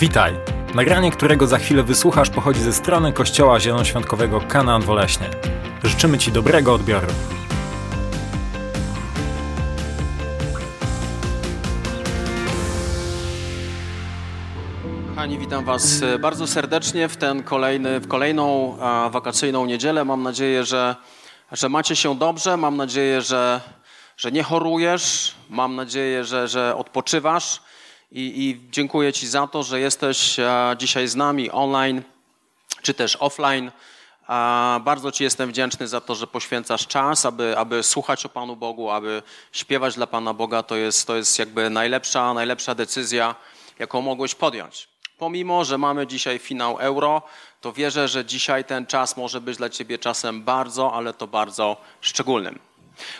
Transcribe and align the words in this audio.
Witaj! 0.00 0.34
Nagranie, 0.74 1.10
którego 1.10 1.46
za 1.46 1.58
chwilę 1.58 1.82
wysłuchasz, 1.82 2.30
pochodzi 2.30 2.60
ze 2.60 2.72
strony 2.72 3.12
Kościoła 3.12 3.60
Zielonoświątkowego 3.60 4.40
Kanaan 4.40 4.82
Woleśnie. 4.82 5.30
Życzymy 5.84 6.18
Ci 6.18 6.32
dobrego 6.32 6.74
odbioru. 6.74 7.06
Kochani, 15.08 15.38
witam 15.38 15.64
Was 15.64 16.02
e, 16.02 16.18
bardzo 16.18 16.46
serdecznie 16.46 17.08
w, 17.08 17.16
ten 17.16 17.42
kolejny, 17.42 18.00
w 18.00 18.08
kolejną 18.08 18.76
wakacyjną 19.10 19.66
niedzielę. 19.66 20.04
Mam 20.04 20.22
nadzieję, 20.22 20.64
że, 20.64 20.96
że 21.52 21.68
macie 21.68 21.96
się 21.96 22.18
dobrze. 22.18 22.56
Mam 22.56 22.76
nadzieję, 22.76 23.22
że, 23.22 23.60
że 24.16 24.32
nie 24.32 24.42
chorujesz. 24.42 25.34
Mam 25.50 25.76
nadzieję, 25.76 26.24
że, 26.24 26.48
że 26.48 26.76
odpoczywasz. 26.76 27.67
I, 28.12 28.20
I 28.20 28.70
dziękuję 28.70 29.12
Ci 29.12 29.28
za 29.28 29.46
to, 29.46 29.62
że 29.62 29.80
jesteś 29.80 30.38
a, 30.38 30.76
dzisiaj 30.78 31.08
z 31.08 31.16
nami 31.16 31.50
online 31.50 32.02
czy 32.82 32.94
też 32.94 33.16
offline. 33.20 33.70
Bardzo 34.80 35.12
Ci 35.12 35.24
jestem 35.24 35.48
wdzięczny 35.50 35.88
za 35.88 36.00
to, 36.00 36.14
że 36.14 36.26
poświęcasz 36.26 36.86
czas, 36.86 37.26
aby, 37.26 37.58
aby 37.58 37.82
słuchać 37.82 38.26
o 38.26 38.28
Panu 38.28 38.56
Bogu, 38.56 38.90
aby 38.90 39.22
śpiewać 39.52 39.94
dla 39.94 40.06
Pana 40.06 40.34
Boga. 40.34 40.62
To 40.62 40.76
jest, 40.76 41.06
to 41.06 41.16
jest 41.16 41.38
jakby 41.38 41.70
najlepsza, 41.70 42.34
najlepsza 42.34 42.74
decyzja, 42.74 43.34
jaką 43.78 44.00
mogłeś 44.00 44.34
podjąć. 44.34 44.88
Pomimo, 45.18 45.64
że 45.64 45.78
mamy 45.78 46.06
dzisiaj 46.06 46.38
finał 46.38 46.78
euro, 46.78 47.22
to 47.60 47.72
wierzę, 47.72 48.08
że 48.08 48.24
dzisiaj 48.24 48.64
ten 48.64 48.86
czas 48.86 49.16
może 49.16 49.40
być 49.40 49.56
dla 49.56 49.68
Ciebie 49.68 49.98
czasem 49.98 50.42
bardzo, 50.42 50.92
ale 50.94 51.12
to 51.12 51.26
bardzo 51.26 51.76
szczególnym. 52.00 52.58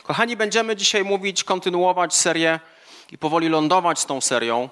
Kochani, 0.02 0.36
będziemy 0.36 0.76
dzisiaj 0.76 1.04
mówić, 1.04 1.44
kontynuować 1.44 2.14
serię 2.14 2.60
i 3.12 3.18
powoli 3.18 3.48
lądować 3.48 3.98
z 3.98 4.06
tą 4.06 4.20
serią 4.20 4.68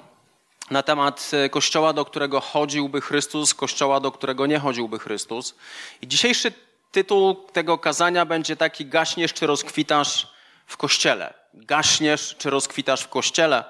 na 0.71 0.83
temat 0.83 1.31
e, 1.33 1.49
kościoła, 1.49 1.93
do 1.93 2.05
którego 2.05 2.41
chodziłby 2.41 3.01
Chrystus, 3.01 3.55
kościoła, 3.55 4.01
do 4.01 4.13
którego 4.13 4.47
nie 4.47 4.59
chodziłby 4.59 4.99
Chrystus. 4.99 5.55
I 6.03 6.09
dzisiejszy 6.09 6.53
tytuł 6.93 7.35
tego 7.35 7.79
kazania 7.79 8.25
będzie 8.25 8.57
taki: 8.57 8.87
Gaśniesz 8.87 9.33
czy 9.33 9.47
rozkwitasz 9.47 10.29
w 10.67 10.77
kościele? 10.77 11.35
Gaśniesz 11.55 12.35
czy 12.39 12.51
rozkwitasz 12.51 13.03
w 13.03 13.09
kościele? 13.09 13.65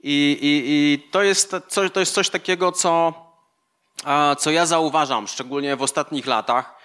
I, 0.00 0.38
i, 0.40 0.62
i 0.66 1.10
to, 1.10 1.22
jest 1.22 1.56
coś, 1.68 1.92
to 1.92 2.00
jest 2.00 2.14
coś 2.14 2.30
takiego, 2.30 2.72
co, 2.72 3.14
co 4.38 4.50
ja 4.50 4.66
zauważam, 4.66 5.28
szczególnie 5.28 5.76
w 5.76 5.82
ostatnich 5.82 6.26
latach. 6.26 6.78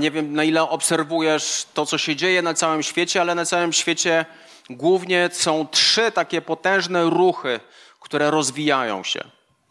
Nie 0.00 0.10
wiem, 0.10 0.34
na 0.34 0.44
ile 0.44 0.62
obserwujesz 0.62 1.66
to, 1.74 1.86
co 1.86 1.98
się 1.98 2.16
dzieje 2.16 2.42
na 2.42 2.54
całym 2.54 2.82
świecie, 2.82 3.20
ale 3.20 3.34
na 3.34 3.44
całym 3.44 3.72
świecie 3.72 4.26
głównie 4.70 5.30
są 5.32 5.68
trzy 5.70 6.12
takie 6.12 6.42
potężne 6.42 7.04
ruchy, 7.04 7.60
które 8.00 8.30
rozwijają 8.30 9.04
się. 9.04 9.24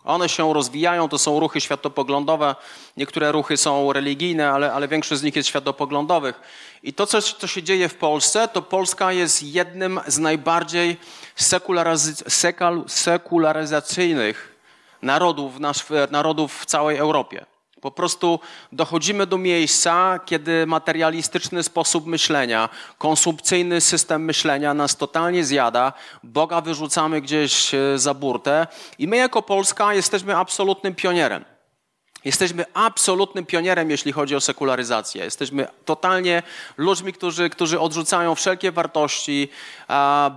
One 0.04 0.30
się 0.30 0.54
rozwijają, 0.54 1.10
to 1.10 1.18
są 1.18 1.40
ruchy 1.40 1.62
światopoglądowe. 1.62 2.56
Niektóre 2.98 3.32
ruchy 3.32 3.58
są 3.58 3.94
religijne, 3.94 4.52
ale, 4.52 4.74
ale 4.74 4.88
większość 4.88 5.22
z 5.22 5.24
nich 5.24 5.36
jest 5.36 5.50
światopoglądowych. 5.50 6.42
I 6.84 6.94
to, 6.94 7.08
co, 7.08 7.22
co 7.22 7.48
się 7.48 7.64
dzieje 7.64 7.90
w 7.90 7.96
Polsce, 7.96 8.48
to 8.48 8.62
Polska 8.62 9.12
jest 9.12 9.44
jednym 9.44 10.00
z 10.08 10.18
najbardziej 10.18 10.98
sekularyzacyjnych 12.88 14.56
narodów, 15.02 15.60
nasz, 15.60 15.86
narodów 16.12 16.62
w 16.62 16.66
całej 16.66 16.98
Europie. 16.98 17.46
Po 17.84 17.92
prostu 17.92 18.40
dochodzimy 18.72 19.28
do 19.28 19.38
miejsca, 19.38 20.20
kiedy 20.26 20.68
materialistyczny 20.68 21.64
sposób 21.64 22.06
myślenia, 22.06 22.70
konsumpcyjny 22.98 23.82
system 23.82 24.26
myślenia 24.26 24.74
nas 24.74 24.98
totalnie 24.98 25.44
zjada, 25.44 25.94
Boga 26.24 26.62
wyrzucamy 26.62 27.22
gdzieś 27.22 27.74
e, 27.74 28.00
za 28.00 28.14
burtę 28.14 28.68
i 29.00 29.08
my 29.08 29.18
jako 29.18 29.42
Polska 29.42 29.94
jesteśmy 29.94 30.38
absolutnym 30.38 30.96
pionierem. 30.96 31.46
Jesteśmy 32.26 32.66
absolutnym 32.74 33.46
pionierem, 33.46 33.90
jeśli 33.90 34.12
chodzi 34.12 34.36
o 34.36 34.42
sekularyzację. 34.42 35.24
Jesteśmy 35.24 35.68
totalnie 35.86 36.44
ludźmi, 36.78 37.14
którzy, 37.14 37.50
którzy 37.50 37.80
odrzucają 37.80 38.36
wszelkie 38.36 38.72
wartości. 38.72 39.50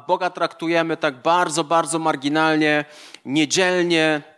Boga 0.07 0.31
traktujemy 0.31 0.97
tak 0.97 1.23
bardzo, 1.23 1.65
bardzo 1.65 1.99
marginalnie, 1.99 2.85
niedzielnie, 3.25 4.36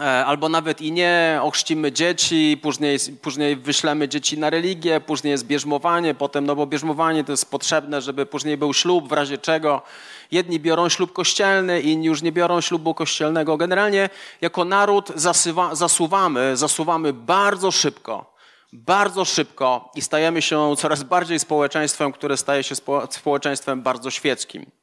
albo 0.00 0.48
nawet 0.48 0.80
i 0.80 0.92
nie, 0.92 1.40
ochrzcimy 1.42 1.92
dzieci, 1.92 2.58
później, 2.62 2.98
później 3.22 3.56
wyślemy 3.56 4.08
dzieci 4.08 4.38
na 4.38 4.50
religię, 4.50 5.00
później 5.00 5.30
jest 5.30 5.46
bierzmowanie, 5.46 6.14
potem, 6.14 6.46
no 6.46 6.56
bo 6.56 6.66
bierzmowanie 6.66 7.24
to 7.24 7.32
jest 7.32 7.50
potrzebne, 7.50 8.02
żeby 8.02 8.26
później 8.26 8.56
był 8.56 8.74
ślub, 8.74 9.08
w 9.08 9.12
razie 9.12 9.38
czego 9.38 9.82
jedni 10.30 10.60
biorą 10.60 10.88
ślub 10.88 11.12
kościelny, 11.12 11.80
inni 11.80 12.06
już 12.06 12.22
nie 12.22 12.32
biorą 12.32 12.60
ślubu 12.60 12.94
kościelnego. 12.94 13.56
Generalnie 13.56 14.08
jako 14.40 14.64
naród 14.64 15.12
zasywa, 15.14 15.74
zasuwamy, 15.74 16.56
zasuwamy 16.56 17.12
bardzo 17.12 17.70
szybko, 17.70 18.34
bardzo 18.72 19.24
szybko 19.24 19.90
i 19.94 20.02
stajemy 20.02 20.42
się 20.42 20.74
coraz 20.76 21.02
bardziej 21.02 21.38
społeczeństwem, 21.38 22.12
które 22.12 22.36
staje 22.36 22.62
się 22.62 22.74
społeczeństwem 23.10 23.82
bardzo 23.82 24.10
świeckim. 24.10 24.79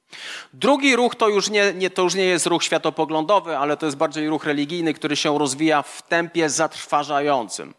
Drugi 0.53 0.95
ruch 0.95 1.15
to 1.15 1.29
już 1.29 1.49
nie, 1.49 1.73
nie, 1.73 1.89
to 1.89 2.01
już 2.01 2.15
nie 2.15 2.25
jest 2.25 2.45
ruch 2.45 2.63
światopoglądowy, 2.63 3.57
ale 3.57 3.77
to 3.77 3.85
jest 3.85 3.97
bardziej 3.97 4.29
ruch 4.29 4.45
religijny, 4.45 4.93
który 4.93 5.15
się 5.15 5.39
rozwija 5.39 5.81
w 5.81 6.01
tempie 6.01 6.49
zatrważającym. 6.49 7.73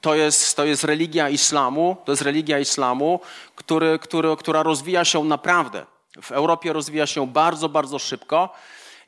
To 0.00 0.14
jest, 0.14 0.56
to 0.56 0.64
jest 0.64 0.84
religia 0.84 1.28
islamu, 1.28 1.96
to 2.04 2.12
jest 2.12 2.22
religia 2.22 2.58
islamu, 2.58 3.20
który, 3.56 3.98
który, 3.98 4.36
która 4.36 4.62
rozwija 4.62 5.04
się 5.04 5.24
naprawdę. 5.24 5.86
W 6.22 6.32
Europie 6.32 6.72
rozwija 6.72 7.06
się 7.06 7.26
bardzo, 7.26 7.68
bardzo 7.68 7.98
szybko. 7.98 8.54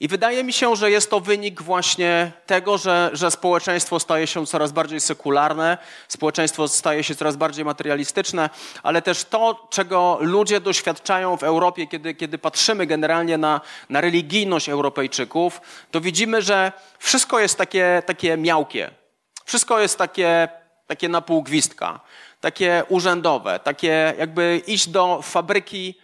I 0.00 0.08
wydaje 0.08 0.44
mi 0.44 0.52
się, 0.52 0.76
że 0.76 0.90
jest 0.90 1.10
to 1.10 1.20
wynik 1.20 1.62
właśnie 1.62 2.32
tego, 2.46 2.78
że, 2.78 3.10
że 3.12 3.30
społeczeństwo 3.30 4.00
staje 4.00 4.26
się 4.26 4.46
coraz 4.46 4.72
bardziej 4.72 5.00
sekularne, 5.00 5.78
społeczeństwo 6.08 6.68
staje 6.68 7.04
się 7.04 7.14
coraz 7.14 7.36
bardziej 7.36 7.64
materialistyczne, 7.64 8.50
ale 8.82 9.02
też 9.02 9.24
to, 9.24 9.68
czego 9.70 10.18
ludzie 10.20 10.60
doświadczają 10.60 11.36
w 11.36 11.42
Europie, 11.42 11.86
kiedy, 11.86 12.14
kiedy 12.14 12.38
patrzymy 12.38 12.86
generalnie 12.86 13.38
na, 13.38 13.60
na 13.90 14.00
religijność 14.00 14.68
Europejczyków, 14.68 15.60
to 15.90 16.00
widzimy, 16.00 16.42
że 16.42 16.72
wszystko 16.98 17.40
jest 17.40 17.58
takie, 17.58 18.02
takie 18.06 18.36
miałkie. 18.36 18.90
Wszystko 19.44 19.80
jest 19.80 19.98
takie, 19.98 20.48
takie 20.86 21.08
na 21.08 21.20
pół 21.20 21.42
gwizdka, 21.42 22.00
takie 22.40 22.82
urzędowe, 22.88 23.60
takie 23.60 24.14
jakby 24.18 24.62
iść 24.66 24.88
do 24.88 25.22
fabryki 25.22 25.94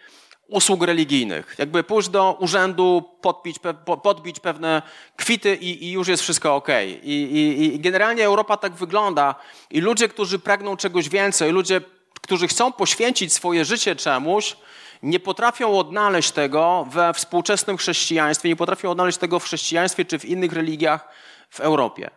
usług 0.49 0.83
religijnych. 0.83 1.55
Jakby 1.59 1.83
pójść 1.83 2.09
do 2.09 2.37
urzędu, 2.41 3.03
podbić, 3.21 3.57
podbić 4.03 4.41
pewne 4.41 4.83
kwity 5.17 5.57
i, 5.57 5.85
i 5.85 5.93
już 5.93 6.09
jest 6.09 6.23
wszystko 6.23 6.55
ok. 6.55 6.69
I, 7.03 7.13
i, 7.13 7.75
I 7.75 7.81
generalnie 7.81 8.25
Europa 8.25 8.57
tak 8.57 8.73
wygląda. 8.73 9.35
I 9.71 9.81
ludzie, 9.81 10.09
którzy 10.09 10.39
pragną 10.39 10.77
czegoś 10.77 11.09
więcej, 11.09 11.53
ludzie, 11.53 11.81
którzy 12.21 12.49
chcą 12.49 12.73
poświęcić 12.73 13.33
swoje 13.33 13.65
życie 13.65 13.97
czemuś, 13.97 14.57
nie 15.03 15.21
potrafią 15.21 15.79
odnaleźć 15.79 16.31
tego 16.31 16.87
we 16.91 17.15
współczesnym 17.15 17.77
chrześcijaństwie, 17.77 18.49
nie 18.49 18.57
potrafią 18.57 18.91
odnaleźć 18.91 19.19
tego 19.19 19.39
w 19.39 19.45
chrześcijaństwie 19.45 20.05
czy 20.05 20.19
w 20.19 20.25
innych 20.25 20.53
religiach 20.53 21.09
w 21.51 21.61
Europie. 21.61 22.11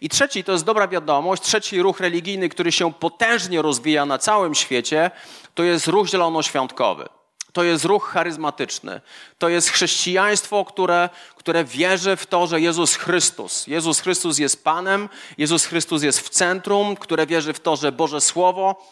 I 0.00 0.08
trzeci, 0.08 0.44
to 0.44 0.52
jest 0.52 0.64
dobra 0.64 0.88
wiadomość, 0.88 1.42
trzeci 1.42 1.82
ruch 1.82 2.00
religijny, 2.00 2.48
który 2.48 2.72
się 2.72 2.92
potężnie 2.92 3.62
rozwija 3.62 4.06
na 4.06 4.18
całym 4.18 4.54
świecie, 4.54 5.10
to 5.54 5.62
jest 5.62 5.86
ruch 5.86 6.08
zielonoświątkowy. 6.08 7.08
To 7.54 7.62
jest 7.62 7.84
ruch 7.84 8.08
charyzmatyczny. 8.08 9.00
To 9.38 9.48
jest 9.48 9.70
chrześcijaństwo, 9.70 10.64
które, 10.64 11.08
które 11.36 11.64
wierzy 11.64 12.16
w 12.16 12.26
to, 12.26 12.46
że 12.46 12.60
Jezus 12.60 12.94
Chrystus, 12.94 13.66
Jezus 13.66 14.00
Chrystus 14.00 14.38
jest 14.38 14.64
Panem, 14.64 15.08
Jezus 15.38 15.66
Chrystus 15.66 16.02
jest 16.02 16.20
w 16.20 16.28
centrum, 16.28 16.96
które 16.96 17.26
wierzy 17.26 17.52
w 17.52 17.60
to, 17.60 17.76
że 17.76 17.92
Boże 17.92 18.20
Słowo 18.20 18.82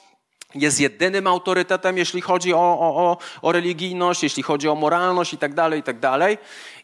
jest 0.55 0.81
jedynym 0.81 1.27
autorytetem, 1.27 1.99
jeśli 1.99 2.21
chodzi 2.21 2.55
o, 2.55 2.59
o, 2.59 2.97
o, 2.97 3.19
o 3.43 3.53
religijność, 3.53 4.23
jeśli 4.23 4.43
chodzi 4.43 4.69
o 4.69 4.75
moralność 4.75 5.33
i 5.33 5.39
tak 5.39 5.55
dalej, 5.55 5.81
i 5.81 5.83
tak. 5.83 5.97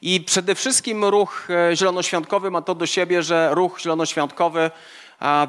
I 0.02 0.20
przede 0.20 0.54
wszystkim 0.54 1.04
ruch 1.04 1.48
e, 1.50 1.76
zielonoświątkowy 1.76 2.50
ma 2.50 2.62
to 2.62 2.74
do 2.74 2.86
siebie, 2.86 3.22
że 3.22 3.54
ruch 3.54 3.80
zielonoświątkowy 3.80 4.70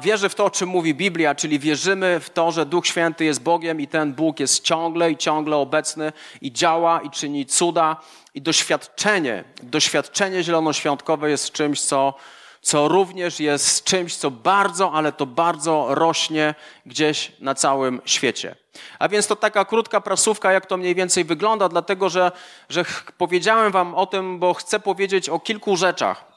wierzy 0.00 0.28
w 0.28 0.34
to, 0.34 0.44
o 0.44 0.50
czym 0.50 0.68
mówi 0.68 0.94
Biblia, 0.94 1.34
czyli 1.34 1.58
wierzymy 1.58 2.20
w 2.20 2.30
to, 2.30 2.52
że 2.52 2.66
Duch 2.66 2.86
Święty 2.86 3.24
jest 3.24 3.42
Bogiem 3.42 3.80
i 3.80 3.86
ten 3.86 4.14
Bóg 4.14 4.40
jest 4.40 4.64
ciągle 4.64 5.10
i 5.10 5.16
ciągle 5.16 5.56
obecny 5.56 6.12
i 6.40 6.52
działa 6.52 7.00
i 7.00 7.10
czyni 7.10 7.46
cuda. 7.46 7.96
I 8.34 8.42
doświadczenie, 8.42 9.44
doświadczenie 9.62 10.44
zielonoświątkowe 10.44 11.30
jest 11.30 11.52
czymś, 11.52 11.80
co, 11.80 12.14
co 12.62 12.88
również 12.88 13.40
jest 13.40 13.84
czymś, 13.84 14.16
co 14.16 14.30
bardzo, 14.30 14.92
ale 14.92 15.12
to 15.12 15.26
bardzo 15.26 15.86
rośnie 15.90 16.54
gdzieś 16.86 17.32
na 17.40 17.54
całym 17.54 18.00
świecie. 18.04 18.56
A 18.98 19.08
więc 19.08 19.26
to 19.26 19.36
taka 19.36 19.64
krótka 19.64 20.00
prasówka, 20.00 20.52
jak 20.52 20.66
to 20.66 20.76
mniej 20.76 20.94
więcej 20.94 21.24
wygląda, 21.24 21.68
dlatego 21.68 22.08
że, 22.08 22.32
że 22.68 22.84
powiedziałem 23.18 23.72
Wam 23.72 23.94
o 23.94 24.06
tym, 24.06 24.38
bo 24.38 24.54
chcę 24.54 24.80
powiedzieć 24.80 25.28
o 25.28 25.40
kilku 25.40 25.76
rzeczach, 25.76 26.29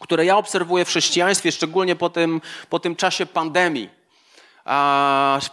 które 0.00 0.24
ja 0.24 0.36
obserwuję 0.36 0.84
w 0.84 0.88
chrześcijaństwie, 0.88 1.52
szczególnie 1.52 1.96
po 1.96 2.10
tym, 2.10 2.40
po 2.70 2.78
tym 2.78 2.96
czasie 2.96 3.26
pandemii. 3.26 3.98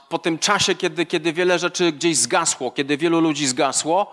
Po 0.10 0.20
tym 0.20 0.40
czasie, 0.40 0.76
kiedy, 0.76 1.06
kiedy 1.06 1.34
wiele 1.34 1.60
rzeczy 1.60 1.92
gdzieś 1.92 2.18
zgasło, 2.18 2.72
kiedy 2.72 2.98
wielu 2.98 3.20
ludzi 3.20 3.48
zgasło, 3.48 4.12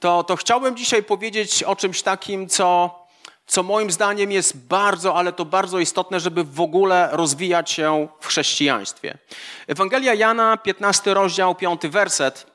to, 0.00 0.24
to 0.24 0.36
chciałbym 0.36 0.76
dzisiaj 0.76 1.02
powiedzieć 1.02 1.62
o 1.62 1.76
czymś 1.76 2.02
takim, 2.02 2.48
co, 2.48 2.98
co 3.46 3.62
moim 3.62 3.90
zdaniem 3.90 4.32
jest 4.32 4.66
bardzo, 4.66 5.16
ale 5.16 5.32
to 5.32 5.44
bardzo 5.44 5.78
istotne, 5.78 6.20
żeby 6.20 6.44
w 6.44 6.60
ogóle 6.60 7.08
rozwijać 7.12 7.70
się 7.70 8.08
w 8.20 8.26
chrześcijaństwie. 8.26 9.18
Ewangelia 9.66 10.14
Jana, 10.14 10.56
15 10.56 11.14
rozdział, 11.14 11.54
5 11.54 11.80
werset. 11.82 12.46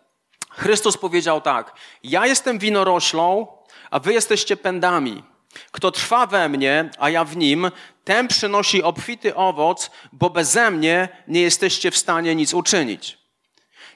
Chrystus 0.49 0.97
powiedział 0.97 1.41
tak: 1.41 1.73
Ja 2.03 2.27
jestem 2.27 2.59
winoroślą, 2.59 3.47
a 3.91 3.99
wy 3.99 4.13
jesteście 4.13 4.57
pędami. 4.57 5.23
Kto 5.71 5.91
trwa 5.91 6.27
we 6.27 6.49
mnie, 6.49 6.89
a 6.99 7.09
ja 7.09 7.23
w 7.23 7.37
nim, 7.37 7.71
ten 8.03 8.27
przynosi 8.27 8.83
obfity 8.83 9.35
owoc, 9.35 9.91
bo 10.11 10.29
beze 10.29 10.71
mnie 10.71 11.09
nie 11.27 11.41
jesteście 11.41 11.91
w 11.91 11.97
stanie 11.97 12.35
nic 12.35 12.53
uczynić. 12.53 13.17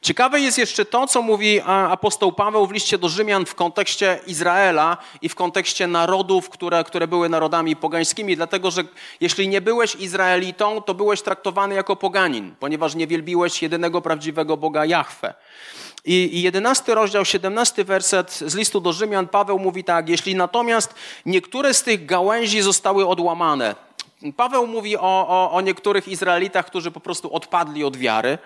Ciekawe 0.01 0.39
jest 0.39 0.57
jeszcze 0.57 0.86
to, 0.86 1.07
co 1.07 1.21
mówi 1.21 1.62
apostoł 1.65 2.31
Paweł 2.31 2.68
w 2.68 2.71
liście 2.71 2.98
do 2.98 3.09
Rzymian 3.09 3.45
w 3.45 3.56
kontekście 3.56 4.19
Izraela 4.27 4.98
i 5.21 5.30
w 5.30 5.36
kontekście 5.36 5.88
narodów, 5.88 6.50
które, 6.50 6.83
które 6.83 7.07
były 7.07 7.30
narodami 7.30 7.75
pogańskimi, 7.75 8.36
dlatego 8.36 8.71
że 8.71 8.83
jeśli 9.19 9.47
nie 9.47 9.62
byłeś 9.62 9.95
Izraelitą, 9.95 10.81
to 10.81 10.94
byłeś 10.94 11.21
traktowany 11.21 11.75
jako 11.75 11.95
poganin, 11.95 12.56
ponieważ 12.59 12.95
nie 12.95 13.07
wielbiłeś 13.07 13.62
jedynego 13.62 14.01
prawdziwego 14.01 14.57
Boga 14.57 14.86
Jahwe. 14.86 15.33
I, 16.06 16.42
jedenasty 16.42 16.95
rozdział, 16.95 17.25
siedemnasty 17.25 17.83
werset 17.83 18.31
z 18.31 18.56
listu 18.56 18.81
do 18.81 18.94
Rzymian, 18.94 19.27
Paweł 19.27 19.59
mówi 19.59 19.83
tak, 19.83 20.09
jeśli 20.09 20.36
natomiast 20.36 20.95
niektóre 21.25 21.74
z 21.74 21.83
tych 21.83 22.06
gałęzi 22.06 22.62
zostały 22.62 23.07
odłamane, 23.07 23.75
Paweł 24.38 24.68
mówi 24.68 24.98
o, 24.98 25.27
o, 25.27 25.51
o 25.51 25.62
niektórych 25.62 26.07
Izraelitach, 26.07 26.65
którzy 26.65 26.92
po 26.92 27.00
prostu 27.00 27.33
odpadli 27.33 27.83
od 27.83 27.98
wiary, 27.98 28.38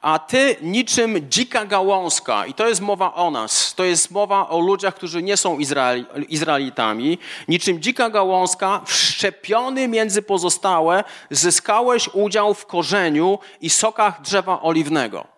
a 0.00 0.18
ty 0.18 0.56
niczym 0.62 1.30
dzika 1.30 1.64
gałązka, 1.64 2.46
i 2.46 2.54
to 2.54 2.68
jest 2.68 2.80
mowa 2.80 3.14
o 3.14 3.30
nas, 3.30 3.74
to 3.74 3.84
jest 3.84 4.10
mowa 4.10 4.48
o 4.48 4.60
ludziach, 4.60 4.94
którzy 4.94 5.22
nie 5.22 5.36
są 5.36 5.58
Izrael, 5.58 6.06
Izraelitami, 6.28 7.18
niczym 7.48 7.82
dzika 7.82 8.10
gałązka, 8.10 8.80
wszczepiony 8.86 9.88
między 9.88 10.22
pozostałe, 10.22 11.04
zyskałeś 11.30 12.08
udział 12.12 12.54
w 12.54 12.66
korzeniu 12.66 13.38
i 13.60 13.70
sokach 13.70 14.20
drzewa 14.20 14.62
oliwnego. 14.62 15.33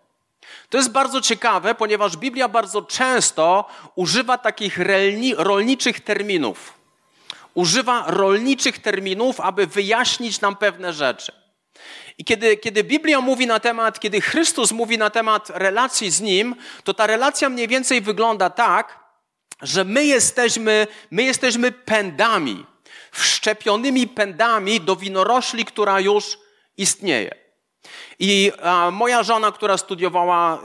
To 0.68 0.78
jest 0.78 0.90
bardzo 0.90 1.20
ciekawe, 1.20 1.74
ponieważ 1.74 2.16
Biblia 2.16 2.48
bardzo 2.48 2.82
często 2.82 3.64
używa 3.94 4.38
takich 4.38 4.78
rolniczych 5.36 6.00
terminów. 6.00 6.72
Używa 7.54 8.04
rolniczych 8.06 8.78
terminów, 8.78 9.40
aby 9.40 9.66
wyjaśnić 9.66 10.40
nam 10.40 10.56
pewne 10.56 10.92
rzeczy. 10.92 11.32
I 12.18 12.24
kiedy, 12.24 12.56
kiedy 12.56 12.84
Biblia 12.84 13.20
mówi 13.20 13.46
na 13.46 13.60
temat, 13.60 14.00
kiedy 14.00 14.20
Chrystus 14.20 14.72
mówi 14.72 14.98
na 14.98 15.10
temat 15.10 15.50
relacji 15.54 16.10
z 16.10 16.20
Nim, 16.20 16.56
to 16.84 16.94
ta 16.94 17.06
relacja 17.06 17.48
mniej 17.48 17.68
więcej 17.68 18.00
wygląda 18.00 18.50
tak, 18.50 19.06
że 19.62 19.84
my 19.84 20.04
jesteśmy, 20.04 20.86
my 21.10 21.22
jesteśmy 21.22 21.72
pędami, 21.72 22.66
wszczepionymi 23.12 24.06
pędami 24.06 24.80
do 24.80 24.96
winorośli, 24.96 25.64
która 25.64 26.00
już 26.00 26.38
istnieje. 26.76 27.45
I 28.18 28.52
moja 28.92 29.22
żona, 29.22 29.52
która 29.52 29.76
studiowała 29.78 30.58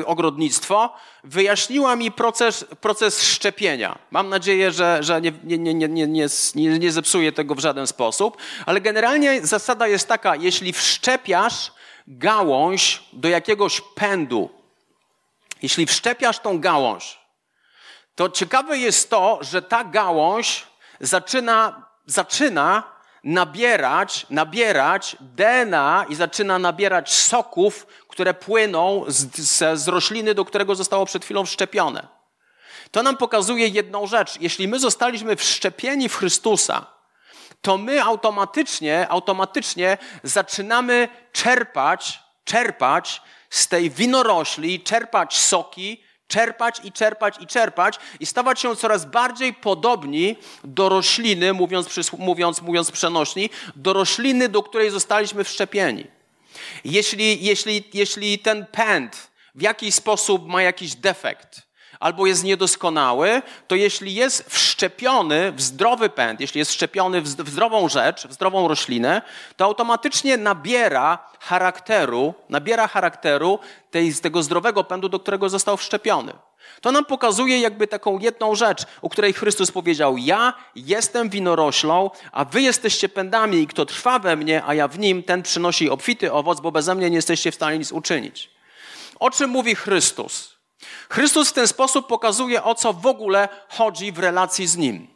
y, 0.00 0.06
ogrodnictwo, 0.06 0.94
wyjaśniła 1.24 1.96
mi 1.96 2.10
proces, 2.10 2.66
proces 2.80 3.22
szczepienia. 3.22 3.98
Mam 4.10 4.28
nadzieję, 4.28 4.70
że, 4.70 4.98
że 5.02 5.20
nie, 5.20 5.32
nie, 5.44 5.58
nie, 5.58 5.88
nie, 5.88 6.06
nie, 6.54 6.78
nie 6.78 6.92
zepsuję 6.92 7.32
tego 7.32 7.54
w 7.54 7.58
żaden 7.58 7.86
sposób, 7.86 8.36
ale 8.66 8.80
generalnie 8.80 9.46
zasada 9.46 9.86
jest 9.86 10.08
taka, 10.08 10.36
jeśli 10.36 10.72
wszczepiasz 10.72 11.72
gałąź 12.06 13.02
do 13.12 13.28
jakiegoś 13.28 13.80
pędu, 13.94 14.50
jeśli 15.62 15.86
wszczepiasz 15.86 16.38
tą 16.38 16.60
gałąź, 16.60 17.18
to 18.14 18.28
ciekawe 18.28 18.78
jest 18.78 19.10
to, 19.10 19.38
że 19.40 19.62
ta 19.62 19.84
gałąź 19.84 20.66
zaczyna, 21.00 21.86
zaczyna 22.06 22.91
nabierać, 23.24 24.26
nabierać 24.30 25.16
DNA 25.20 26.06
i 26.08 26.14
zaczyna 26.14 26.58
nabierać 26.58 27.12
soków, 27.12 27.86
które 28.08 28.34
płyną 28.34 29.04
z, 29.08 29.36
z, 29.36 29.80
z 29.80 29.88
rośliny, 29.88 30.34
do 30.34 30.44
którego 30.44 30.74
zostało 30.74 31.06
przed 31.06 31.24
chwilą 31.24 31.46
wszczepione. 31.46 32.08
To 32.90 33.02
nam 33.02 33.16
pokazuje 33.16 33.68
jedną 33.68 34.06
rzecz. 34.06 34.40
Jeśli 34.40 34.68
my 34.68 34.78
zostaliśmy 34.78 35.36
wszczepieni 35.36 36.08
w 36.08 36.16
Chrystusa, 36.16 36.86
to 37.62 37.78
my 37.78 38.02
automatycznie, 38.02 39.08
automatycznie 39.08 39.98
zaczynamy 40.22 41.08
czerpać, 41.32 42.20
czerpać 42.44 43.22
z 43.50 43.68
tej 43.68 43.90
winorośli, 43.90 44.80
czerpać 44.80 45.38
soki, 45.38 46.04
czerpać 46.32 46.80
i 46.84 46.92
czerpać 46.92 47.34
i 47.40 47.46
czerpać 47.46 47.98
i 48.20 48.26
stawać 48.26 48.60
się 48.60 48.76
coraz 48.76 49.04
bardziej 49.04 49.54
podobni 49.54 50.36
do 50.64 50.88
rośliny, 50.88 51.52
mówiąc, 51.52 52.12
mówiąc, 52.18 52.62
mówiąc 52.62 52.90
przenośni, 52.90 53.50
do 53.76 53.92
rośliny, 53.92 54.48
do 54.48 54.62
której 54.62 54.90
zostaliśmy 54.90 55.44
wszczepieni. 55.44 56.06
Jeśli, 56.84 57.44
jeśli, 57.44 57.84
jeśli 57.94 58.38
ten 58.38 58.66
pęd 58.66 59.30
w 59.54 59.62
jakiś 59.62 59.94
sposób 59.94 60.48
ma 60.48 60.62
jakiś 60.62 60.94
defekt, 60.94 61.62
albo 62.00 62.26
jest 62.26 62.44
niedoskonały, 62.44 63.42
to 63.68 63.74
jeśli 63.74 64.14
jest 64.14 64.50
wszczepiony 64.50 65.52
w 65.52 65.62
zdrowy 65.62 66.08
pęd, 66.08 66.40
jeśli 66.40 66.58
jest 66.58 66.70
wszczepiony 66.70 67.22
w 67.22 67.28
zdrową 67.28 67.88
rzecz, 67.88 68.26
w 68.26 68.32
zdrową 68.32 68.68
roślinę, 68.68 69.22
to 69.56 69.64
automatycznie 69.64 70.36
nabiera 70.36 71.18
charakteru, 71.40 72.34
nabiera 72.48 72.88
charakteru 72.88 73.58
tej, 73.90 74.14
tego 74.14 74.42
zdrowego 74.42 74.84
pędu, 74.84 75.08
do 75.08 75.20
którego 75.20 75.48
został 75.48 75.76
wszczepiony. 75.76 76.32
To 76.80 76.92
nam 76.92 77.04
pokazuje 77.04 77.60
jakby 77.60 77.86
taką 77.86 78.18
jedną 78.18 78.54
rzecz, 78.54 78.82
o 79.02 79.08
której 79.08 79.32
Chrystus 79.32 79.70
powiedział: 79.70 80.18
Ja 80.18 80.52
jestem 80.74 81.28
winoroślą, 81.28 82.10
a 82.32 82.44
wy 82.44 82.62
jesteście 82.62 83.08
pędami, 83.08 83.58
i 83.58 83.66
kto 83.66 83.86
trwa 83.86 84.18
we 84.18 84.36
mnie, 84.36 84.62
a 84.66 84.74
ja 84.74 84.88
w 84.88 84.98
nim, 84.98 85.22
ten 85.22 85.42
przynosi 85.42 85.90
obfity 85.90 86.32
owoc, 86.32 86.60
bo 86.60 86.72
beze 86.72 86.94
mnie 86.94 87.10
nie 87.10 87.16
jesteście 87.16 87.52
w 87.52 87.54
stanie 87.54 87.78
nic 87.78 87.92
uczynić. 87.92 88.50
O 89.20 89.30
czym 89.30 89.50
mówi 89.50 89.74
Chrystus? 89.74 90.61
Chrystus 91.08 91.48
w 91.48 91.52
ten 91.52 91.68
sposób 91.68 92.06
pokazuje, 92.06 92.64
o 92.64 92.74
co 92.74 92.92
w 92.92 93.06
ogóle 93.06 93.48
chodzi 93.68 94.12
w 94.12 94.18
relacji 94.18 94.66
z 94.66 94.76
Nim. 94.76 95.08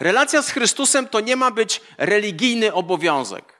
Relacja 0.00 0.42
z 0.42 0.50
Chrystusem 0.50 1.08
to 1.08 1.20
nie 1.20 1.36
ma 1.36 1.50
być 1.50 1.80
religijny 1.98 2.74
obowiązek. 2.74 3.56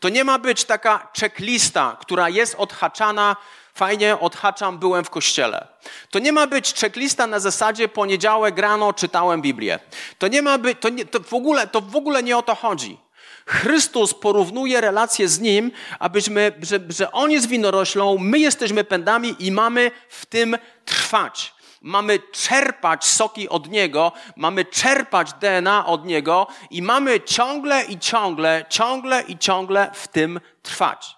To 0.00 0.08
nie 0.08 0.24
ma 0.24 0.38
być 0.38 0.64
taka 0.64 1.10
checklista, 1.20 1.96
która 2.00 2.28
jest 2.28 2.54
odhaczana. 2.58 3.36
Fajnie, 3.74 4.18
odhaczam, 4.20 4.78
byłem 4.78 5.04
w 5.04 5.10
kościele. 5.10 5.68
To 6.10 6.18
nie 6.18 6.32
ma 6.32 6.46
być 6.46 6.74
checklista 6.74 7.26
na 7.26 7.40
zasadzie 7.40 7.88
poniedziałek 7.88 8.58
rano 8.58 8.92
czytałem 8.92 9.42
Biblię. 9.42 9.78
To 10.18 10.28
nie 10.28 10.42
ma 10.42 10.58
być, 10.58 10.78
to, 10.80 10.88
nie, 10.88 11.04
to, 11.04 11.20
w 11.20 11.34
ogóle, 11.34 11.66
to 11.66 11.80
w 11.80 11.96
ogóle 11.96 12.22
nie 12.22 12.36
o 12.36 12.42
to 12.42 12.54
chodzi. 12.54 12.98
Chrystus 13.46 14.14
porównuje 14.14 14.80
relacje 14.80 15.28
z 15.28 15.40
Nim, 15.40 15.70
abyśmy, 15.98 16.52
że, 16.62 16.80
że 16.88 17.12
On 17.12 17.30
jest 17.30 17.48
winoroślą, 17.48 18.18
my 18.18 18.38
jesteśmy 18.38 18.84
pędami 18.84 19.36
i 19.38 19.52
mamy 19.52 19.90
w 20.08 20.26
tym 20.26 20.58
trwać. 20.84 21.54
Mamy 21.82 22.18
czerpać 22.18 23.04
soki 23.04 23.48
od 23.48 23.68
Niego, 23.68 24.12
mamy 24.36 24.64
czerpać 24.64 25.32
DNA 25.32 25.86
od 25.86 26.04
Niego 26.04 26.46
i 26.70 26.82
mamy 26.82 27.20
ciągle 27.20 27.84
i 27.84 27.98
ciągle, 27.98 28.64
ciągle 28.68 29.22
i 29.22 29.38
ciągle 29.38 29.90
w 29.94 30.08
tym 30.08 30.40
trwać. 30.62 31.16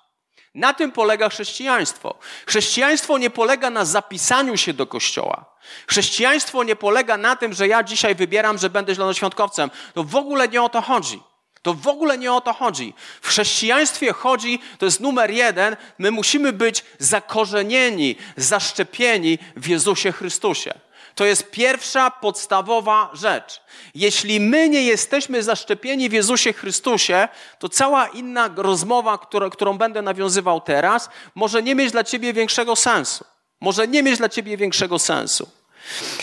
Na 0.54 0.75
tym 0.75 0.93
polega 0.93 1.28
chrześcijaństwo. 1.28 2.19
Chrześcijaństwo 2.47 3.19
nie 3.19 3.31
polega 3.31 3.71
na 3.71 3.85
zapisaniu 3.85 4.57
się 4.57 4.73
do 4.73 4.87
kościoła. 4.87 5.45
Chrześcijaństwo 5.87 6.64
nie 6.64 6.76
polega 6.76 7.16
na 7.16 7.37
tym, 7.37 7.52
że 7.52 7.69
ja 7.69 7.83
dzisiaj 7.83 8.14
wybieram, 8.14 8.59
że 8.59 8.71
będę 8.71 8.95
zielonoświątkowcem. 8.95 9.71
To 9.95 10.04
w 10.04 10.16
ogóle 10.16 10.49
nie 10.49 10.62
o 10.62 10.69
to 10.69 10.81
chodzi. 10.81 11.23
To 11.64 11.75
w 11.75 11.88
ogóle 11.88 12.18
nie 12.18 12.33
o 12.33 12.40
to 12.40 12.52
chodzi. 12.52 12.94
W 13.23 13.28
chrześcijaństwie 13.28 14.12
chodzi, 14.12 14.59
to 14.78 14.85
jest 14.85 15.00
numer 15.00 15.30
jeden, 15.30 15.76
my 15.99 16.11
musimy 16.11 16.52
być 16.52 16.85
zakorzenieni, 16.99 18.16
zaszczepieni 18.37 19.38
w 19.56 19.68
Jezusie 19.68 20.12
Chrystusie. 20.12 20.75
To 21.14 21.25
jest 21.25 21.50
pierwsza 21.50 22.11
podstawowa 22.11 23.11
rzecz. 23.12 23.62
Jeśli 23.94 24.40
my 24.40 24.68
nie 24.68 24.83
jesteśmy 24.83 25.42
zaszczepieni 25.42 26.09
w 26.09 26.12
Jezusie 26.12 26.52
Chrystusie, 26.52 27.28
to 27.59 27.68
cała 27.68 28.06
inna 28.06 28.50
rozmowa, 28.56 29.18
którą, 29.52 29.78
będę 29.78 30.02
nawiązywał 30.02 30.61
teraz, 30.61 31.09
może 31.35 31.62
nie 31.62 31.75
mieć 31.75 31.92
dla 31.92 32.04
ciebie 32.04 32.33
większego 32.33 32.76
sensu. 32.76 33.25
Może 33.61 33.88
nie 33.88 34.02
mieć 34.02 34.18
dla 34.18 34.28
ciebie 34.28 34.56
większego 34.56 34.99
sensu. 34.99 35.49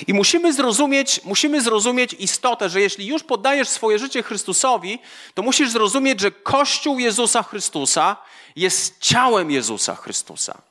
I 0.07 0.13
musimy 0.13 0.53
zrozumieć, 0.53 1.21
musimy 1.23 1.61
zrozumieć 1.61 2.13
istotę, 2.13 2.69
że 2.69 2.81
jeśli 2.81 3.07
już 3.07 3.23
poddajesz 3.23 3.69
swoje 3.69 3.99
życie 3.99 4.23
Chrystusowi, 4.23 4.99
to 5.33 5.41
musisz 5.41 5.69
zrozumieć, 5.69 6.21
że 6.21 6.31
Kościół 6.31 6.99
Jezusa 6.99 7.43
Chrystusa 7.43 8.15
jest 8.55 8.99
ciałem 8.99 9.51
Jezusa 9.51 9.95
Chrystusa. 9.95 10.61